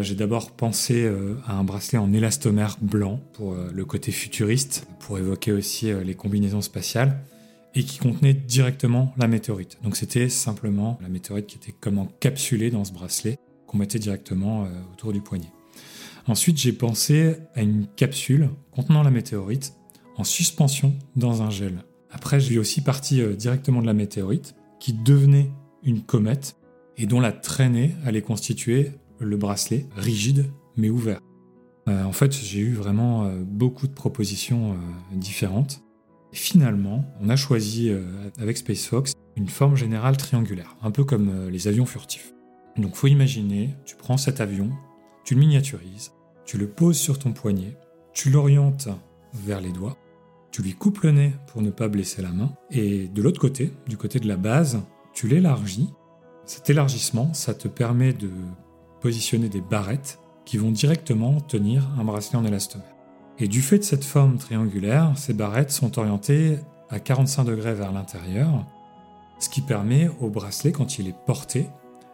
j'ai 0.00 0.14
d'abord 0.14 0.52
pensé 0.52 1.10
à 1.46 1.54
un 1.54 1.64
bracelet 1.64 1.98
en 1.98 2.12
élastomère 2.12 2.78
blanc 2.80 3.20
pour 3.34 3.54
le 3.54 3.84
côté 3.84 4.10
futuriste, 4.10 4.86
pour 5.00 5.18
évoquer 5.18 5.52
aussi 5.52 5.92
les 6.04 6.14
combinaisons 6.14 6.62
spatiales 6.62 7.22
et 7.74 7.84
qui 7.84 7.98
contenait 7.98 8.34
directement 8.34 9.12
la 9.16 9.28
météorite. 9.28 9.78
Donc 9.82 9.96
c'était 9.96 10.28
simplement 10.28 10.98
la 11.00 11.08
météorite 11.08 11.46
qui 11.46 11.56
était 11.56 11.72
comme 11.72 11.98
encapsulée 11.98 12.70
dans 12.70 12.84
ce 12.84 12.92
bracelet 12.92 13.38
qu'on 13.66 13.78
mettait 13.78 13.98
directement 13.98 14.64
euh, 14.64 14.68
autour 14.92 15.12
du 15.12 15.20
poignet. 15.20 15.50
Ensuite, 16.26 16.58
j'ai 16.58 16.72
pensé 16.72 17.36
à 17.54 17.62
une 17.62 17.86
capsule 17.96 18.50
contenant 18.70 19.02
la 19.02 19.10
météorite 19.10 19.74
en 20.16 20.24
suspension 20.24 20.94
dans 21.16 21.42
un 21.42 21.50
gel. 21.50 21.82
Après, 22.12 22.38
je 22.38 22.46
suis 22.46 22.58
aussi 22.58 22.82
parti 22.82 23.20
euh, 23.20 23.34
directement 23.34 23.80
de 23.80 23.86
la 23.86 23.94
météorite 23.94 24.54
qui 24.78 24.92
devenait 24.92 25.50
une 25.82 26.02
comète 26.02 26.56
et 26.96 27.06
dont 27.06 27.20
la 27.20 27.32
traînée 27.32 27.94
allait 28.04 28.22
constituer 28.22 28.92
le 29.18 29.36
bracelet 29.36 29.86
rigide 29.96 30.46
mais 30.76 30.90
ouvert. 30.90 31.20
Euh, 31.88 32.04
en 32.04 32.12
fait, 32.12 32.32
j'ai 32.32 32.60
eu 32.60 32.74
vraiment 32.74 33.30
beaucoup 33.44 33.86
de 33.86 33.92
propositions 33.92 34.76
différentes. 35.12 35.82
Et 36.32 36.36
finalement, 36.36 37.04
on 37.20 37.28
a 37.28 37.36
choisi 37.36 37.90
avec 38.38 38.56
SpaceFox 38.56 39.12
une 39.36 39.48
forme 39.48 39.76
générale 39.76 40.16
triangulaire, 40.16 40.76
un 40.82 40.90
peu 40.90 41.04
comme 41.04 41.48
les 41.48 41.68
avions 41.68 41.86
furtifs. 41.86 42.32
Donc 42.76 42.94
faut 42.94 43.06
imaginer, 43.06 43.70
tu 43.84 43.96
prends 43.96 44.16
cet 44.16 44.40
avion, 44.40 44.70
tu 45.24 45.34
le 45.34 45.40
miniaturises, 45.40 46.12
tu 46.44 46.58
le 46.58 46.68
poses 46.68 46.98
sur 46.98 47.18
ton 47.18 47.32
poignet, 47.32 47.76
tu 48.12 48.30
l'orientes 48.30 48.88
vers 49.34 49.60
les 49.60 49.72
doigts, 49.72 49.96
tu 50.52 50.62
lui 50.62 50.74
coupes 50.74 51.00
le 51.00 51.12
nez 51.12 51.32
pour 51.46 51.62
ne 51.62 51.70
pas 51.70 51.88
blesser 51.88 52.22
la 52.22 52.30
main, 52.30 52.52
et 52.70 53.08
de 53.08 53.22
l'autre 53.22 53.40
côté, 53.40 53.72
du 53.88 53.96
côté 53.96 54.20
de 54.20 54.28
la 54.28 54.36
base, 54.36 54.80
tu 55.14 55.26
l'élargis. 55.26 55.88
Cet 56.44 56.68
élargissement, 56.68 57.32
ça 57.32 57.54
te 57.54 57.68
permet 57.68 58.12
de 58.12 58.30
positionner 59.00 59.48
des 59.48 59.62
barrettes 59.62 60.18
qui 60.44 60.58
vont 60.58 60.70
directement 60.70 61.40
tenir 61.40 61.88
un 61.98 62.04
bracelet 62.04 62.36
en 62.36 62.44
élastomère. 62.44 62.94
Et 63.38 63.48
du 63.48 63.62
fait 63.62 63.78
de 63.78 63.84
cette 63.84 64.04
forme 64.04 64.36
triangulaire, 64.36 65.12
ces 65.16 65.32
barrettes 65.32 65.70
sont 65.70 65.98
orientées 65.98 66.58
à 66.90 67.00
45 67.00 67.44
degrés 67.44 67.74
vers 67.74 67.92
l'intérieur, 67.92 68.66
ce 69.38 69.48
qui 69.48 69.62
permet 69.62 70.10
au 70.20 70.28
bracelet, 70.28 70.72
quand 70.72 70.98
il 70.98 71.08
est 71.08 71.16
porté, 71.26 71.66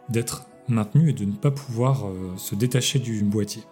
d'être 0.07 0.47
maintenu 0.69 1.09
et 1.09 1.13
de 1.13 1.25
ne 1.25 1.33
pas 1.33 1.51
pouvoir 1.51 2.07
euh, 2.07 2.33
se 2.37 2.55
détacher 2.55 2.99
du 2.99 3.21
boîtier. 3.23 3.63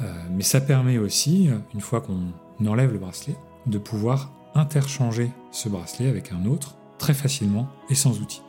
Euh, 0.00 0.12
mais 0.32 0.42
ça 0.42 0.60
permet 0.60 0.98
aussi, 0.98 1.48
une 1.72 1.80
fois 1.80 2.00
qu'on 2.00 2.32
enlève 2.66 2.92
le 2.92 2.98
bracelet, 2.98 3.36
de 3.68 3.78
pouvoir 3.78 4.32
interchanger 4.54 5.30
ce 5.50 5.68
bracelet 5.68 6.08
avec 6.08 6.32
un 6.32 6.46
autre 6.46 6.76
très 6.98 7.14
facilement 7.14 7.68
et 7.90 7.94
sans 7.94 8.20
outil. 8.20 8.42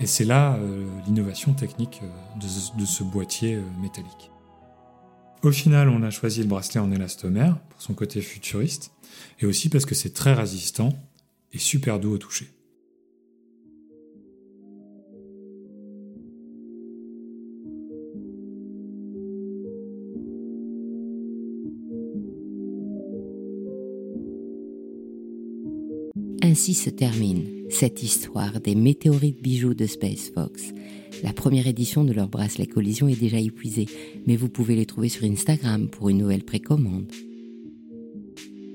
Et 0.00 0.06
c'est 0.06 0.24
là 0.24 0.56
euh, 0.56 0.88
l'innovation 1.06 1.52
technique 1.52 2.00
de, 2.40 2.84
ce 2.84 3.04
boîtier 3.04 3.60
métallique. 3.80 4.30
Au 5.42 5.50
final, 5.50 5.88
on 5.88 6.02
a 6.02 6.10
choisi 6.10 6.40
le 6.40 6.48
bracelet 6.48 6.80
en 6.80 6.90
élastomère 6.90 7.58
pour 7.68 7.82
son 7.82 7.94
côté 7.94 8.20
futuriste, 8.20 8.92
et 9.40 9.46
aussi 9.46 9.68
parce 9.68 9.84
que 9.84 9.94
c'est 9.94 10.14
très 10.14 10.34
résistant 10.34 10.90
et 11.52 11.58
super 11.58 12.00
doux 12.00 12.14
au 12.14 12.18
toucher. 12.18 12.48
Ainsi 26.44 26.74
se 26.74 26.90
termine 26.90 27.44
cette 27.70 28.02
histoire 28.02 28.60
des 28.60 28.74
météorites 28.74 29.40
bijoux 29.40 29.74
de 29.74 29.86
Space 29.86 30.32
Fox. 30.34 30.72
La 31.22 31.32
première 31.32 31.68
édition 31.68 32.02
de 32.02 32.12
leur 32.12 32.26
bracelet 32.26 32.66
collision 32.66 33.06
est 33.06 33.20
déjà 33.20 33.38
épuisée, 33.38 33.86
mais 34.26 34.34
vous 34.34 34.48
pouvez 34.48 34.74
les 34.74 34.84
trouver 34.84 35.08
sur 35.08 35.22
Instagram 35.22 35.88
pour 35.88 36.08
une 36.08 36.18
nouvelle 36.18 36.42
précommande. 36.42 37.12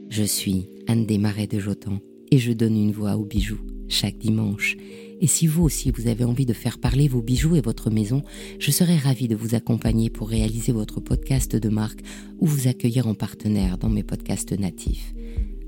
Je 0.10 0.23
suis 0.23 0.69
Anne 0.88 1.06
Desmarais 1.06 1.47
de 1.47 1.60
Jotan 1.60 1.99
et 2.32 2.38
je 2.38 2.53
donne 2.53 2.77
une 2.77 2.93
voix 2.93 3.17
aux 3.17 3.25
bijoux 3.25 3.60
chaque 3.89 4.17
dimanche. 4.17 4.77
Et 5.19 5.27
si 5.27 5.45
vous 5.45 5.63
aussi 5.63 5.91
vous 5.91 6.08
avez 6.08 6.23
envie 6.23 6.45
de 6.45 6.53
faire 6.53 6.80
parler 6.80 7.10
vos 7.10 7.21
bijoux 7.21 7.58
et 7.58 7.62
votre 7.62 7.89
maison, 7.89 8.23
je 8.60 8.71
serai 8.71 8.95
ravie 8.95 9.27
de 9.27 9.36
vous 9.36 9.56
accompagner 9.56 10.10
pour 10.10 10.30
réaliser 10.30 10.71
votre 10.71 11.01
podcast 11.01 11.56
de 11.56 11.69
marque 11.69 12.01
ou 12.39 12.45
vous 12.45 12.69
accueillir 12.69 13.08
en 13.08 13.13
partenaire 13.13 13.77
dans 13.77 13.89
mes 13.89 14.03
podcasts 14.03 14.58
natifs. 14.58 15.13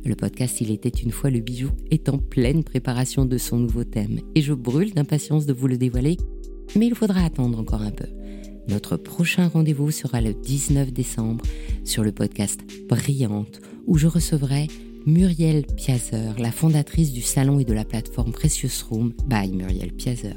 Le 0.05 0.15
podcast 0.15 0.61
Il 0.61 0.71
était 0.71 0.89
une 0.89 1.11
fois 1.11 1.29
le 1.29 1.39
bijou 1.39 1.69
est 1.91 2.09
en 2.09 2.17
pleine 2.17 2.63
préparation 2.63 3.25
de 3.25 3.37
son 3.37 3.57
nouveau 3.57 3.83
thème 3.83 4.19
et 4.35 4.41
je 4.41 4.53
brûle 4.53 4.93
d'impatience 4.93 5.45
de 5.45 5.53
vous 5.53 5.67
le 5.67 5.77
dévoiler, 5.77 6.17
mais 6.75 6.87
il 6.87 6.95
faudra 6.95 7.23
attendre 7.23 7.59
encore 7.59 7.81
un 7.81 7.91
peu. 7.91 8.07
Notre 8.67 8.97
prochain 8.97 9.47
rendez-vous 9.47 9.91
sera 9.91 10.21
le 10.21 10.33
19 10.33 10.93
décembre 10.93 11.43
sur 11.83 12.03
le 12.03 12.11
podcast 12.11 12.61
Brillante 12.87 13.61
où 13.87 13.97
je 13.97 14.07
recevrai 14.07 14.67
Muriel 15.05 15.65
Piazer, 15.65 16.35
la 16.37 16.51
fondatrice 16.51 17.11
du 17.11 17.21
salon 17.21 17.59
et 17.59 17.65
de 17.65 17.73
la 17.73 17.85
plateforme 17.85 18.31
Precious 18.31 18.85
Room 18.89 19.13
by 19.27 19.51
Muriel 19.51 19.91
Piazer. 19.93 20.35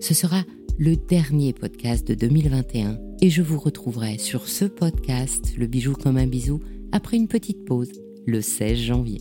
Ce 0.00 0.14
sera 0.14 0.42
le 0.78 0.96
dernier 0.96 1.52
podcast 1.52 2.06
de 2.06 2.14
2021 2.14 2.98
et 3.20 3.30
je 3.30 3.42
vous 3.42 3.58
retrouverai 3.58 4.18
sur 4.18 4.48
ce 4.48 4.64
podcast, 4.64 5.54
Le 5.56 5.66
bijou 5.66 5.92
comme 5.92 6.16
un 6.16 6.26
bisou, 6.26 6.60
après 6.92 7.16
une 7.16 7.28
petite 7.28 7.64
pause 7.64 7.90
le 8.26 8.40
16 8.40 8.78
janvier. 8.78 9.20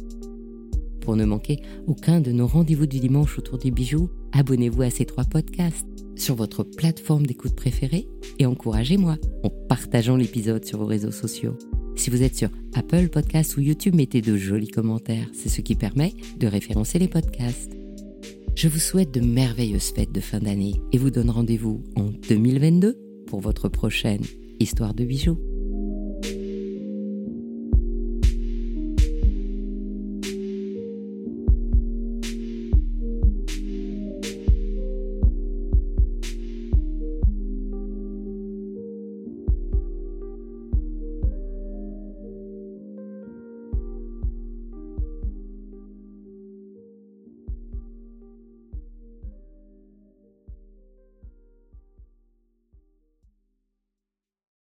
Pour 1.02 1.16
ne 1.16 1.26
manquer 1.26 1.60
aucun 1.88 2.22
de 2.22 2.32
nos 2.32 2.48
rendez-vous 2.48 2.86
du 2.86 3.00
dimanche 3.00 3.38
autour 3.38 3.58
des 3.58 3.72
bijoux, 3.72 4.10
abonnez-vous 4.32 4.84
à 4.84 4.90
ces 4.90 5.06
trois 5.06 5.26
podcasts 5.26 5.88
sur 6.16 6.36
votre 6.36 6.64
plateforme 6.64 7.26
d'écoute 7.26 7.56
préférée 7.56 8.08
et 8.40 8.46
encouragez-moi 8.46 9.18
en 9.44 9.50
partageant 9.50 10.16
l'épisode 10.16 10.64
sur 10.64 10.80
vos 10.80 10.86
réseaux 10.86 11.12
sociaux. 11.12 11.58
Si 11.96 12.10
vous 12.10 12.24
êtes 12.24 12.36
sur 12.36 12.50
Apple 12.74 13.10
Podcasts 13.10 13.58
ou 13.58 13.62
YouTube, 13.62 13.96
mettez 13.96 14.22
de 14.22 14.36
jolis 14.36 14.68
commentaires. 14.68 15.30
C'est 15.34 15.50
ce 15.50 15.62
qui 15.62 15.76
permet 15.76 16.14
de 16.40 16.48
référencer 16.48 17.00
les 17.00 17.08
podcasts. 17.08 17.72
Je 18.56 18.68
vous 18.68 18.80
souhaite 18.80 19.14
de 19.14 19.20
merveilleuses 19.20 19.92
fêtes 19.92 20.12
de 20.12 20.20
fin 20.20 20.40
d'année 20.40 20.76
et 20.92 20.98
vous 20.98 21.12
donne 21.12 21.30
rendez-vous 21.30 21.84
en 21.96 22.10
2022 22.30 22.98
pour 23.28 23.42
votre 23.42 23.68
prochaine 23.68 24.22
Histoire 24.60 24.94
de 24.94 25.04
bijoux. 25.04 25.53